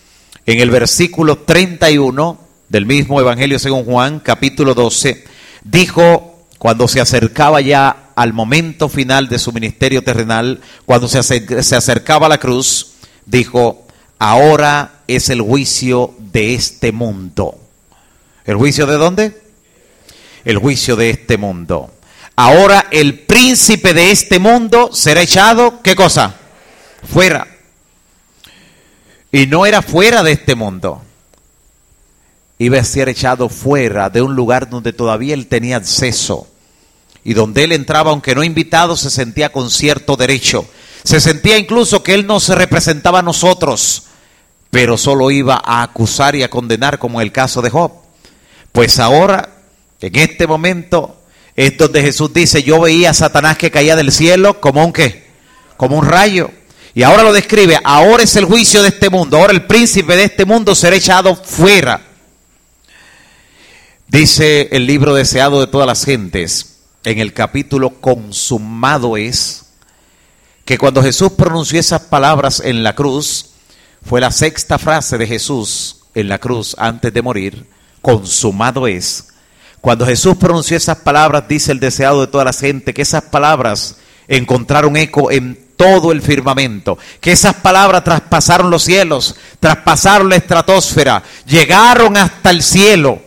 en 0.45 0.59
el 0.59 0.69
versículo 0.69 1.39
31 1.39 2.39
del 2.69 2.85
mismo 2.85 3.19
Evangelio 3.19 3.59
según 3.59 3.85
Juan, 3.85 4.19
capítulo 4.19 4.73
12, 4.73 5.23
dijo, 5.63 6.47
cuando 6.57 6.87
se 6.87 7.01
acercaba 7.01 7.61
ya 7.61 8.11
al 8.15 8.33
momento 8.33 8.89
final 8.89 9.27
de 9.27 9.39
su 9.39 9.51
ministerio 9.51 10.03
terrenal, 10.03 10.61
cuando 10.85 11.07
se, 11.07 11.19
acercaba 11.19 12.27
a 12.27 12.29
la 12.29 12.37
cruz, 12.37 12.93
dijo, 13.25 13.85
ahora 14.19 15.01
es 15.07 15.29
el 15.29 15.41
juicio 15.41 16.13
de 16.19 16.55
este 16.55 16.91
mundo. 16.91 17.59
¿El 18.45 18.55
juicio 18.55 18.85
de 18.85 18.95
dónde? 18.95 19.41
El 20.43 20.57
juicio 20.57 20.95
de 20.95 21.09
este 21.09 21.37
mundo. 21.37 21.91
Ahora 22.35 22.87
el 22.91 23.19
príncipe 23.19 23.93
de 23.93 24.11
este 24.11 24.39
mundo 24.39 24.89
será 24.91 25.21
echado, 25.21 25.81
¿qué 25.81 25.95
cosa? 25.95 26.35
Fuera. 27.11 27.47
Y 29.31 29.47
no 29.47 29.65
era 29.65 29.81
fuera 29.81 30.21
de 30.23 30.33
este 30.33 30.55
mundo. 30.55 31.01
Iba 32.57 32.79
a 32.79 32.83
ser 32.83 33.09
echado 33.09 33.49
fuera 33.49 34.09
de 34.09 34.21
un 34.21 34.35
lugar 34.35 34.69
donde 34.69 34.93
todavía 34.93 35.33
él 35.33 35.47
tenía 35.47 35.77
acceso 35.77 36.47
y 37.23 37.33
donde 37.33 37.63
él 37.63 37.71
entraba, 37.71 38.11
aunque 38.11 38.35
no 38.35 38.43
invitado, 38.43 38.95
se 38.95 39.09
sentía 39.09 39.51
con 39.51 39.71
cierto 39.71 40.15
derecho. 40.15 40.65
Se 41.03 41.19
sentía 41.19 41.57
incluso 41.57 42.03
que 42.03 42.13
él 42.13 42.27
no 42.27 42.39
se 42.39 42.53
representaba 42.53 43.19
a 43.19 43.23
nosotros, 43.23 44.03
pero 44.69 44.97
solo 44.97 45.31
iba 45.31 45.61
a 45.63 45.83
acusar 45.83 46.35
y 46.35 46.43
a 46.43 46.49
condenar, 46.49 46.99
como 46.99 47.19
en 47.19 47.25
el 47.25 47.31
caso 47.31 47.61
de 47.61 47.71
Job. 47.71 47.91
Pues 48.71 48.99
ahora, 48.99 49.55
en 50.01 50.15
este 50.15 50.45
momento, 50.47 51.14
es 51.55 51.77
donde 51.77 52.01
Jesús 52.01 52.33
dice, 52.33 52.63
yo 52.63 52.81
veía 52.81 53.11
a 53.11 53.13
Satanás 53.13 53.57
que 53.57 53.71
caía 53.71 53.95
del 53.95 54.11
cielo 54.11 54.59
como 54.59 54.83
un 54.83 54.91
qué, 54.91 55.25
como 55.77 55.97
un 55.97 56.05
rayo. 56.05 56.51
Y 56.93 57.03
ahora 57.03 57.23
lo 57.23 57.33
describe, 57.33 57.77
ahora 57.83 58.23
es 58.23 58.35
el 58.35 58.45
juicio 58.45 58.81
de 58.81 58.89
este 58.89 59.09
mundo, 59.09 59.37
ahora 59.37 59.53
el 59.53 59.65
príncipe 59.65 60.15
de 60.15 60.25
este 60.25 60.45
mundo 60.45 60.75
será 60.75 60.95
echado 60.95 61.35
fuera. 61.35 62.01
Dice 64.07 64.69
el 64.71 64.85
libro 64.85 65.13
deseado 65.13 65.59
de 65.59 65.67
todas 65.67 65.87
las 65.87 66.05
gentes, 66.05 66.77
en 67.03 67.19
el 67.19 67.33
capítulo 67.33 67.99
consumado 68.01 69.17
es, 69.17 69.65
que 70.63 70.77
cuando 70.77 71.03
Jesús 71.03 71.31
pronunció 71.33 71.79
esas 71.79 72.01
palabras 72.01 72.61
en 72.63 72.83
la 72.83 72.95
cruz, 72.95 73.51
fue 74.03 74.21
la 74.21 74.31
sexta 74.31 74.77
frase 74.77 75.17
de 75.17 75.27
Jesús 75.27 75.97
en 76.15 76.27
la 76.27 76.39
cruz 76.39 76.75
antes 76.79 77.13
de 77.13 77.21
morir, 77.21 77.67
consumado 78.01 78.87
es. 78.87 79.27
Cuando 79.85 80.07
Jesús 80.07 80.35
pronunció 80.37 80.75
esas 80.75 80.97
palabras, 80.97 81.43
dice 81.47 81.71
el 81.71 81.79
deseado 81.79 82.21
de 82.21 82.25
toda 82.25 82.43
la 82.43 82.53
gente, 82.53 82.91
que 82.91 83.03
esas 83.03 83.21
palabras 83.21 83.97
encontraron 84.27 84.97
eco 84.97 85.29
en 85.29 85.59
todo 85.75 86.11
el 86.11 86.23
firmamento, 86.23 86.97
que 87.21 87.33
esas 87.33 87.53
palabras 87.53 88.03
traspasaron 88.03 88.71
los 88.71 88.81
cielos, 88.81 89.35
traspasaron 89.59 90.27
la 90.27 90.37
estratosfera, 90.37 91.21
llegaron 91.45 92.17
hasta 92.17 92.49
el 92.49 92.63
cielo 92.63 93.21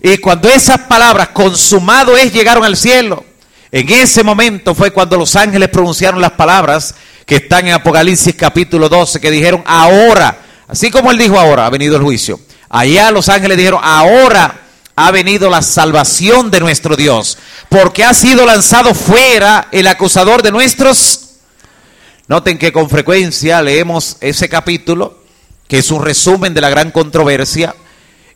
y 0.00 0.16
cuando 0.16 0.48
esas 0.48 0.78
palabras, 0.78 1.28
consumado 1.34 2.16
es, 2.16 2.32
llegaron 2.32 2.64
al 2.64 2.78
cielo, 2.78 3.22
en 3.70 3.86
ese 3.90 4.24
momento 4.24 4.74
fue 4.74 4.90
cuando 4.90 5.18
los 5.18 5.36
ángeles 5.36 5.68
pronunciaron 5.68 6.18
las 6.18 6.32
palabras 6.32 6.94
que 7.26 7.36
están 7.36 7.68
en 7.68 7.74
Apocalipsis 7.74 8.34
capítulo 8.34 8.88
12, 8.88 9.20
que 9.20 9.30
dijeron, 9.30 9.62
ahora, 9.66 10.38
así 10.66 10.90
como 10.90 11.10
él 11.10 11.18
dijo 11.18 11.38
ahora, 11.38 11.66
ha 11.66 11.70
venido 11.70 11.96
el 11.96 12.02
juicio. 12.02 12.40
Allá 12.70 13.10
los 13.10 13.28
ángeles 13.28 13.58
dijeron, 13.58 13.80
ahora 13.82 14.62
ha 14.96 15.10
venido 15.10 15.50
la 15.50 15.62
salvación 15.62 16.50
de 16.50 16.60
nuestro 16.60 16.96
Dios, 16.96 17.38
porque 17.68 18.04
ha 18.04 18.14
sido 18.14 18.46
lanzado 18.46 18.94
fuera 18.94 19.68
el 19.72 19.86
acusador 19.86 20.42
de 20.42 20.52
nuestros. 20.52 21.20
Noten 22.28 22.58
que 22.58 22.72
con 22.72 22.88
frecuencia 22.88 23.60
leemos 23.60 24.16
ese 24.20 24.48
capítulo, 24.48 25.18
que 25.68 25.78
es 25.78 25.90
un 25.90 26.02
resumen 26.02 26.54
de 26.54 26.60
la 26.60 26.70
gran 26.70 26.90
controversia, 26.90 27.74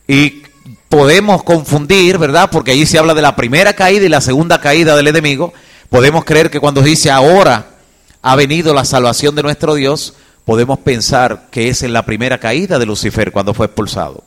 y 0.07 0.43
podemos 0.89 1.43
confundir, 1.43 2.19
¿verdad? 2.19 2.51
Porque 2.51 2.73
allí 2.73 2.87
se 2.87 2.99
habla 2.99 3.15
de 3.15 3.23
la 3.23 3.37
primera 3.37 3.75
caída 3.75 4.07
y 4.07 4.09
la 4.09 4.21
segunda 4.21 4.61
caída 4.61 4.97
del 4.97 5.09
enemigo. 5.09 5.53
Podemos 5.91 6.25
creer 6.25 6.51
que 6.51 6.61
cuando 6.61 6.83
dice 6.83 7.11
ahora 7.11 7.77
ha 8.21 8.37
venido 8.37 8.75
la 8.75 8.85
salvación 8.85 9.35
de 9.35 9.43
nuestro 9.43 9.75
Dios, 9.75 10.15
podemos 10.45 10.79
pensar 10.81 11.47
que 11.51 11.69
es 11.69 11.83
en 11.83 11.93
la 11.93 12.05
primera 12.05 12.39
caída 12.39 12.79
de 12.79 12.87
Lucifer 12.87 13.33
cuando 13.33 13.55
fue 13.55 13.67
expulsado. 13.67 14.25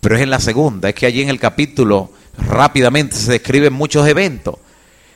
Pero 0.00 0.16
es 0.16 0.22
en 0.22 0.30
la 0.30 0.40
segunda, 0.40 0.88
es 0.88 0.94
que 0.94 1.06
allí 1.06 1.22
en 1.22 1.28
el 1.28 1.40
capítulo 1.40 2.12
rápidamente 2.36 3.16
se 3.16 3.32
describen 3.32 3.72
muchos 3.72 4.06
eventos. 4.06 4.56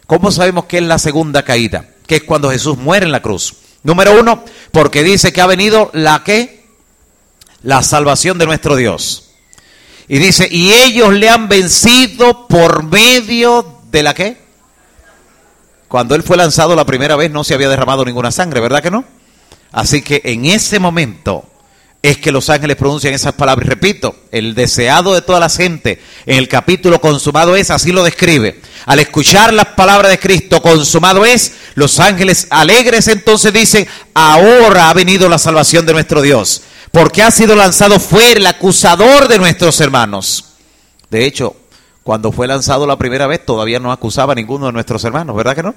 ¿Cómo 0.07 0.31
sabemos 0.31 0.65
que 0.65 0.79
es 0.79 0.85
la 0.85 0.99
segunda 0.99 1.43
caída? 1.43 1.89
Que 2.07 2.17
es 2.17 2.23
cuando 2.25 2.51
Jesús 2.51 2.77
muere 2.77 3.07
en 3.07 3.13
la 3.13 3.23
cruz. 3.23 3.55
Número 3.83 4.19
uno, 4.19 4.45
porque 4.71 5.03
dice 5.03 5.33
que 5.33 5.41
ha 5.41 5.47
venido 5.47 5.91
la 5.93 6.23
que? 6.25 6.63
La 7.63 7.83
salvación 7.83 8.39
de 8.39 8.47
nuestro 8.47 8.77
Dios. 8.77 9.31
Y 10.09 10.19
dice, 10.19 10.49
y 10.51 10.73
ellos 10.73 11.13
le 11.13 11.29
han 11.29 11.49
vencido 11.49 12.47
por 12.49 12.83
medio 12.83 13.81
de 13.91 14.03
la 14.03 14.15
qué? 14.15 14.37
Cuando 15.89 16.15
él 16.15 16.23
fue 16.23 16.37
lanzado 16.37 16.75
la 16.75 16.87
primera 16.87 17.17
vez 17.17 17.31
no 17.31 17.45
se 17.45 17.55
había 17.55 17.69
derramado 17.69 18.05
ninguna 18.05 18.31
sangre, 18.31 18.61
¿verdad 18.61 18.83
que 18.83 18.91
no? 18.91 19.05
Así 19.71 20.03
que 20.03 20.21
en 20.25 20.47
ese 20.47 20.79
momento 20.79 21.45
es 22.03 22.19
que 22.19 22.33
los 22.33 22.51
ángeles 22.51 22.77
pronuncian 22.77 23.15
esas 23.15 23.35
palabras. 23.35 23.65
Y 23.65 23.71
repito, 23.71 24.17
el 24.33 24.55
deseado 24.55 25.15
de 25.15 25.23
toda 25.23 25.39
la 25.39 25.49
gente 25.49 26.03
en 26.27 26.37
el 26.37 26.49
capítulo 26.49 27.01
consumado 27.01 27.55
es, 27.55 27.71
así 27.71 27.93
lo 27.93 28.03
describe. 28.03 28.61
Al 28.87 28.99
escuchar 28.99 29.55
las 29.55 29.67
palabras 29.67 30.11
de 30.11 30.19
Cristo, 30.19 30.61
consumado 30.61 31.25
es, 31.25 31.53
los 31.77 32.01
ángeles 32.01 32.49
alegres 32.51 33.07
entonces 33.07 33.53
dicen, 33.53 33.87
ahora 34.15 34.91
ha 34.91 34.95
venido 34.95 35.29
la 35.29 35.39
salvación 35.39 35.87
de 35.87 35.93
nuestro 35.93 36.21
Dios, 36.21 36.63
porque 36.91 37.23
ha 37.23 37.31
sido 37.31 37.55
lanzado 37.55 38.01
fuera 38.01 38.41
el 38.41 38.47
acusador 38.47 39.29
de 39.29 39.39
nuestros 39.39 39.81
hermanos. 39.81 40.47
De 41.09 41.25
hecho, 41.25 41.55
cuando 42.03 42.33
fue 42.33 42.49
lanzado 42.49 42.85
la 42.85 42.99
primera 42.99 43.29
vez, 43.29 43.47
todavía 43.47 43.79
no 43.79 43.93
acusaba 43.93 44.33
a 44.33 44.37
ninguno 44.37 44.67
de 44.67 44.73
nuestros 44.73 45.05
hermanos, 45.05 45.37
¿verdad 45.37 45.55
que 45.55 45.63
no? 45.63 45.75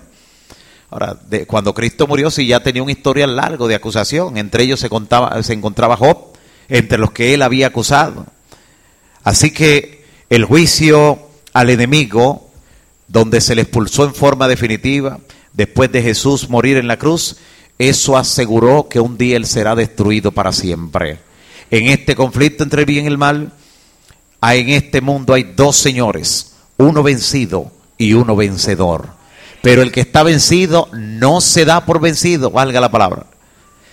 Ahora, 0.90 1.18
de, 1.30 1.46
cuando 1.46 1.74
Cristo 1.74 2.08
murió, 2.08 2.30
sí 2.32 2.48
ya 2.48 2.62
tenía 2.62 2.84
un 2.84 2.90
historial 2.90 3.36
largo 3.36 3.68
de 3.68 3.76
acusación. 3.76 4.38
Entre 4.38 4.64
ellos 4.64 4.80
se, 4.80 4.90
contaba, 4.90 5.42
se 5.44 5.54
encontraba 5.54 5.98
Job, 5.98 6.34
entre 6.70 6.98
los 6.98 7.12
que 7.12 7.34
él 7.34 7.42
había 7.42 7.68
acusado. 7.68 8.26
Así 9.24 9.52
que 9.52 10.06
el 10.30 10.46
juicio 10.46 11.20
al 11.54 11.70
enemigo, 11.70 12.50
donde 13.08 13.42
se 13.42 13.56
le 13.56 13.64
expulsó 13.64 14.06
en 14.06 14.14
forma 14.14 14.48
definitiva, 14.48 15.20
después 15.54 15.92
de 15.92 16.02
Jesús 16.02 16.50
morir 16.50 16.78
en 16.78 16.88
la 16.88 16.98
cruz, 16.98 17.38
eso 17.78 18.18
aseguró 18.18 18.88
que 18.88 19.00
un 19.00 19.18
día 19.18 19.38
él 19.38 19.46
será 19.46 19.76
destruido 19.76 20.32
para 20.32 20.52
siempre. 20.54 21.20
En 21.72 21.88
este 21.88 22.16
conflicto 22.16 22.64
entre 22.64 22.82
el 22.82 22.86
bien 22.86 23.06
y 23.06 23.08
el 23.08 23.18
mal, 23.18 23.52
en 24.42 24.70
este 24.70 25.02
mundo 25.02 25.34
hay 25.34 25.44
dos 25.56 25.76
señores, 25.76 26.54
uno 26.78 27.02
vencido 27.04 27.72
y 27.98 28.14
uno 28.14 28.36
vencedor. 28.36 29.15
Pero 29.66 29.82
el 29.82 29.92
que 29.92 30.02
está 30.02 30.22
vencido 30.22 30.90
no 30.94 31.42
se 31.42 31.66
da 31.66 31.86
por 31.86 32.00
vencido, 32.00 32.52
valga 32.52 32.80
la 32.80 32.92
palabra, 32.92 33.26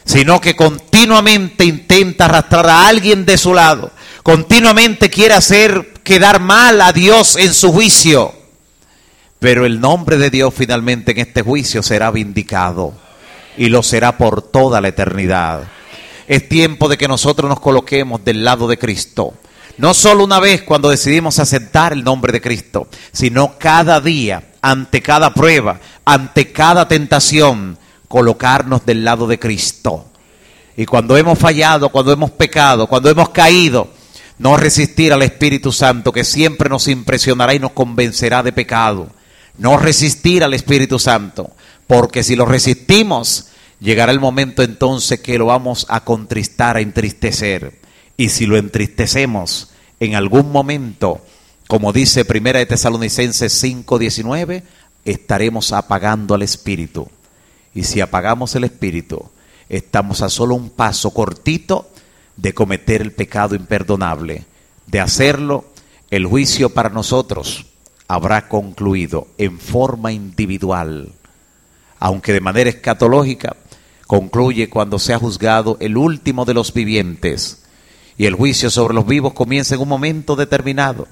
sino 0.04 0.38
que 0.38 0.54
continuamente 0.54 1.64
intenta 1.64 2.26
arrastrar 2.26 2.68
a 2.68 2.88
alguien 2.88 3.24
de 3.24 3.38
su 3.38 3.54
lado, 3.54 3.90
continuamente 4.22 5.08
quiere 5.08 5.32
hacer 5.32 5.94
quedar 6.04 6.40
mal 6.40 6.78
a 6.82 6.92
Dios 6.92 7.36
en 7.36 7.54
su 7.54 7.72
juicio. 7.72 8.34
Pero 9.38 9.64
el 9.64 9.80
nombre 9.80 10.18
de 10.18 10.28
Dios 10.28 10.52
finalmente 10.52 11.12
en 11.12 11.20
este 11.20 11.40
juicio 11.40 11.82
será 11.82 12.10
vindicado 12.10 12.92
y 13.56 13.70
lo 13.70 13.82
será 13.82 14.18
por 14.18 14.42
toda 14.42 14.78
la 14.82 14.88
eternidad. 14.88 15.62
Es 16.28 16.50
tiempo 16.50 16.86
de 16.86 16.98
que 16.98 17.08
nosotros 17.08 17.48
nos 17.48 17.60
coloquemos 17.60 18.22
del 18.22 18.44
lado 18.44 18.68
de 18.68 18.76
Cristo. 18.76 19.32
No 19.78 19.94
solo 19.94 20.22
una 20.22 20.38
vez 20.38 20.64
cuando 20.64 20.90
decidimos 20.90 21.38
aceptar 21.38 21.94
el 21.94 22.04
nombre 22.04 22.30
de 22.30 22.42
Cristo, 22.42 22.88
sino 23.10 23.56
cada 23.58 24.02
día 24.02 24.51
ante 24.62 25.02
cada 25.02 25.34
prueba, 25.34 25.80
ante 26.04 26.52
cada 26.52 26.88
tentación, 26.88 27.76
colocarnos 28.08 28.86
del 28.86 29.04
lado 29.04 29.26
de 29.26 29.38
Cristo. 29.38 30.06
Y 30.76 30.86
cuando 30.86 31.16
hemos 31.16 31.38
fallado, 31.38 31.90
cuando 31.90 32.12
hemos 32.12 32.30
pecado, 32.30 32.86
cuando 32.86 33.10
hemos 33.10 33.30
caído, 33.30 33.90
no 34.38 34.56
resistir 34.56 35.12
al 35.12 35.22
Espíritu 35.22 35.72
Santo 35.72 36.12
que 36.12 36.24
siempre 36.24 36.68
nos 36.68 36.88
impresionará 36.88 37.54
y 37.54 37.58
nos 37.58 37.72
convencerá 37.72 38.42
de 38.42 38.52
pecado. 38.52 39.08
No 39.58 39.76
resistir 39.76 40.42
al 40.42 40.54
Espíritu 40.54 40.98
Santo, 40.98 41.50
porque 41.86 42.22
si 42.22 42.36
lo 42.36 42.46
resistimos, 42.46 43.48
llegará 43.80 44.12
el 44.12 44.20
momento 44.20 44.62
entonces 44.62 45.20
que 45.20 45.36
lo 45.36 45.46
vamos 45.46 45.86
a 45.90 46.00
contristar, 46.04 46.76
a 46.76 46.80
entristecer. 46.80 47.80
Y 48.16 48.30
si 48.30 48.46
lo 48.46 48.56
entristecemos 48.56 49.70
en 50.00 50.14
algún 50.14 50.50
momento, 50.50 51.20
como 51.72 51.90
dice 51.90 52.26
Primera 52.26 52.58
de 52.58 52.66
Tesalonicenses 52.66 53.50
5:19, 53.62 54.62
estaremos 55.06 55.72
apagando 55.72 56.34
al 56.34 56.42
espíritu. 56.42 57.08
Y 57.74 57.84
si 57.84 58.02
apagamos 58.02 58.54
el 58.54 58.64
espíritu, 58.64 59.30
estamos 59.70 60.20
a 60.20 60.28
solo 60.28 60.54
un 60.54 60.68
paso 60.68 61.14
cortito 61.14 61.88
de 62.36 62.52
cometer 62.52 63.00
el 63.00 63.12
pecado 63.12 63.54
imperdonable. 63.54 64.44
De 64.86 65.00
hacerlo, 65.00 65.64
el 66.10 66.26
juicio 66.26 66.68
para 66.68 66.90
nosotros 66.90 67.64
habrá 68.06 68.48
concluido 68.48 69.28
en 69.38 69.58
forma 69.58 70.12
individual, 70.12 71.10
aunque 71.98 72.34
de 72.34 72.40
manera 72.42 72.68
escatológica 72.68 73.56
concluye 74.06 74.68
cuando 74.68 74.98
se 74.98 75.14
ha 75.14 75.18
juzgado 75.18 75.78
el 75.80 75.96
último 75.96 76.44
de 76.44 76.52
los 76.52 76.74
vivientes 76.74 77.62
y 78.18 78.26
el 78.26 78.34
juicio 78.34 78.68
sobre 78.68 78.92
los 78.92 79.06
vivos 79.06 79.32
comienza 79.32 79.74
en 79.74 79.80
un 79.80 79.88
momento 79.88 80.36
determinado. 80.36 81.08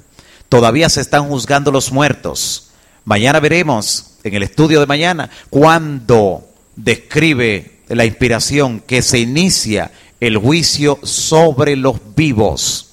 Todavía 0.51 0.89
se 0.89 1.01
están 1.01 1.29
juzgando 1.29 1.71
los 1.71 1.93
muertos. 1.93 2.73
Mañana 3.05 3.39
veremos, 3.39 4.17
en 4.25 4.35
el 4.35 4.43
estudio 4.43 4.81
de 4.81 4.87
mañana, 4.87 5.31
cuando 5.49 6.45
describe 6.75 7.79
la 7.87 8.05
inspiración 8.05 8.81
que 8.81 9.01
se 9.01 9.21
inicia 9.21 9.93
el 10.19 10.37
juicio 10.39 10.99
sobre 11.05 11.77
los 11.77 12.01
vivos. 12.17 12.89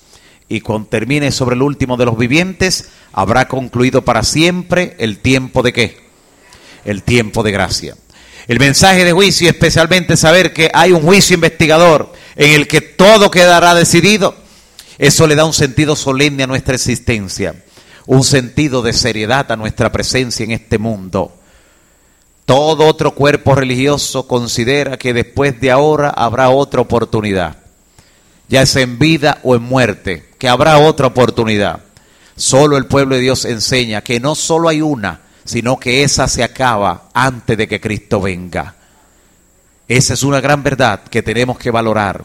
Y 0.47 0.61
cuando 0.61 0.87
termine 0.87 1.31
sobre 1.31 1.55
el 1.55 1.63
último 1.63 1.97
de 1.97 2.05
los 2.05 2.15
vivientes, 2.15 2.89
habrá 3.11 3.47
concluido 3.47 4.05
para 4.05 4.21
siempre 4.21 4.95
el 4.99 5.17
tiempo 5.17 5.63
de 5.63 5.73
qué? 5.73 5.97
El 6.85 7.01
tiempo 7.01 7.41
de 7.41 7.51
gracia. 7.53 7.97
El 8.47 8.59
mensaje 8.59 9.03
de 9.03 9.13
juicio, 9.13 9.49
especialmente 9.49 10.15
saber 10.15 10.53
que 10.53 10.69
hay 10.75 10.91
un 10.91 11.01
juicio 11.01 11.33
investigador 11.33 12.13
en 12.35 12.51
el 12.51 12.67
que 12.67 12.81
todo 12.81 13.31
quedará 13.31 13.73
decidido 13.73 14.45
eso 14.97 15.27
le 15.27 15.35
da 15.35 15.45
un 15.45 15.53
sentido 15.53 15.95
solemne 15.95 16.43
a 16.43 16.47
nuestra 16.47 16.75
existencia, 16.75 17.55
un 18.07 18.23
sentido 18.23 18.81
de 18.81 18.93
seriedad 18.93 19.51
a 19.51 19.55
nuestra 19.55 19.91
presencia 19.91 20.43
en 20.43 20.51
este 20.51 20.77
mundo. 20.77 21.33
Todo 22.45 22.87
otro 22.87 23.13
cuerpo 23.13 23.53
religioso 23.55 24.27
considera 24.27 24.97
que 24.97 25.13
después 25.13 25.59
de 25.59 25.69
ahora 25.69 26.09
habrá 26.09 26.49
otra 26.49 26.81
oportunidad, 26.81 27.57
ya 28.47 28.65
sea 28.65 28.83
en 28.83 28.97
vida 28.97 29.39
o 29.43 29.55
en 29.55 29.61
muerte, 29.61 30.29
que 30.39 30.47
habrá 30.47 30.79
otra 30.79 31.07
oportunidad. 31.07 31.81
Solo 32.35 32.77
el 32.77 32.85
pueblo 32.85 33.15
de 33.15 33.21
Dios 33.21 33.45
enseña 33.45 34.01
que 34.01 34.19
no 34.19 34.33
solo 34.33 34.69
hay 34.69 34.81
una, 34.81 35.21
sino 35.43 35.77
que 35.77 36.03
esa 36.03 36.27
se 36.27 36.43
acaba 36.43 37.09
antes 37.13 37.57
de 37.57 37.67
que 37.67 37.81
Cristo 37.81 38.21
venga. 38.21 38.75
Esa 39.87 40.13
es 40.13 40.23
una 40.23 40.39
gran 40.39 40.63
verdad 40.63 41.01
que 41.03 41.21
tenemos 41.21 41.57
que 41.57 41.71
valorar 41.71 42.23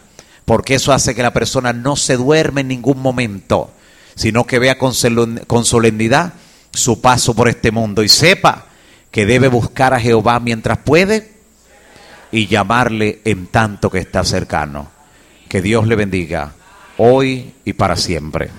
porque 0.53 0.75
eso 0.75 0.93
hace 0.93 1.15
que 1.15 1.23
la 1.23 1.33
persona 1.33 1.73
no 1.73 1.97
se 1.97 2.15
duerme 2.19 2.61
en 2.61 2.69
ningún 2.69 3.01
momento, 3.01 3.71
sino 4.15 4.45
que 4.47 4.59
vea 4.59 4.77
con 4.77 4.93
solemnidad 4.93 6.35
su 6.75 7.01
paso 7.01 7.33
por 7.33 7.49
este 7.49 7.71
mundo 7.71 8.03
y 8.03 8.11
sepa 8.11 8.67
que 9.11 9.25
debe 9.25 9.49
buscar 9.49 9.95
a 9.95 9.99
Jehová 9.99 10.41
mientras 10.41 10.77
puede 10.77 11.33
y 12.31 12.49
llamarle 12.49 13.23
en 13.25 13.47
tanto 13.47 13.89
que 13.89 14.01
está 14.01 14.25
cercano. 14.25 14.91
Que 15.49 15.63
Dios 15.63 15.87
le 15.87 15.97
bendiga 15.97 16.53
hoy 16.99 17.55
y 17.65 17.73
para 17.73 17.97
siempre. 17.97 18.51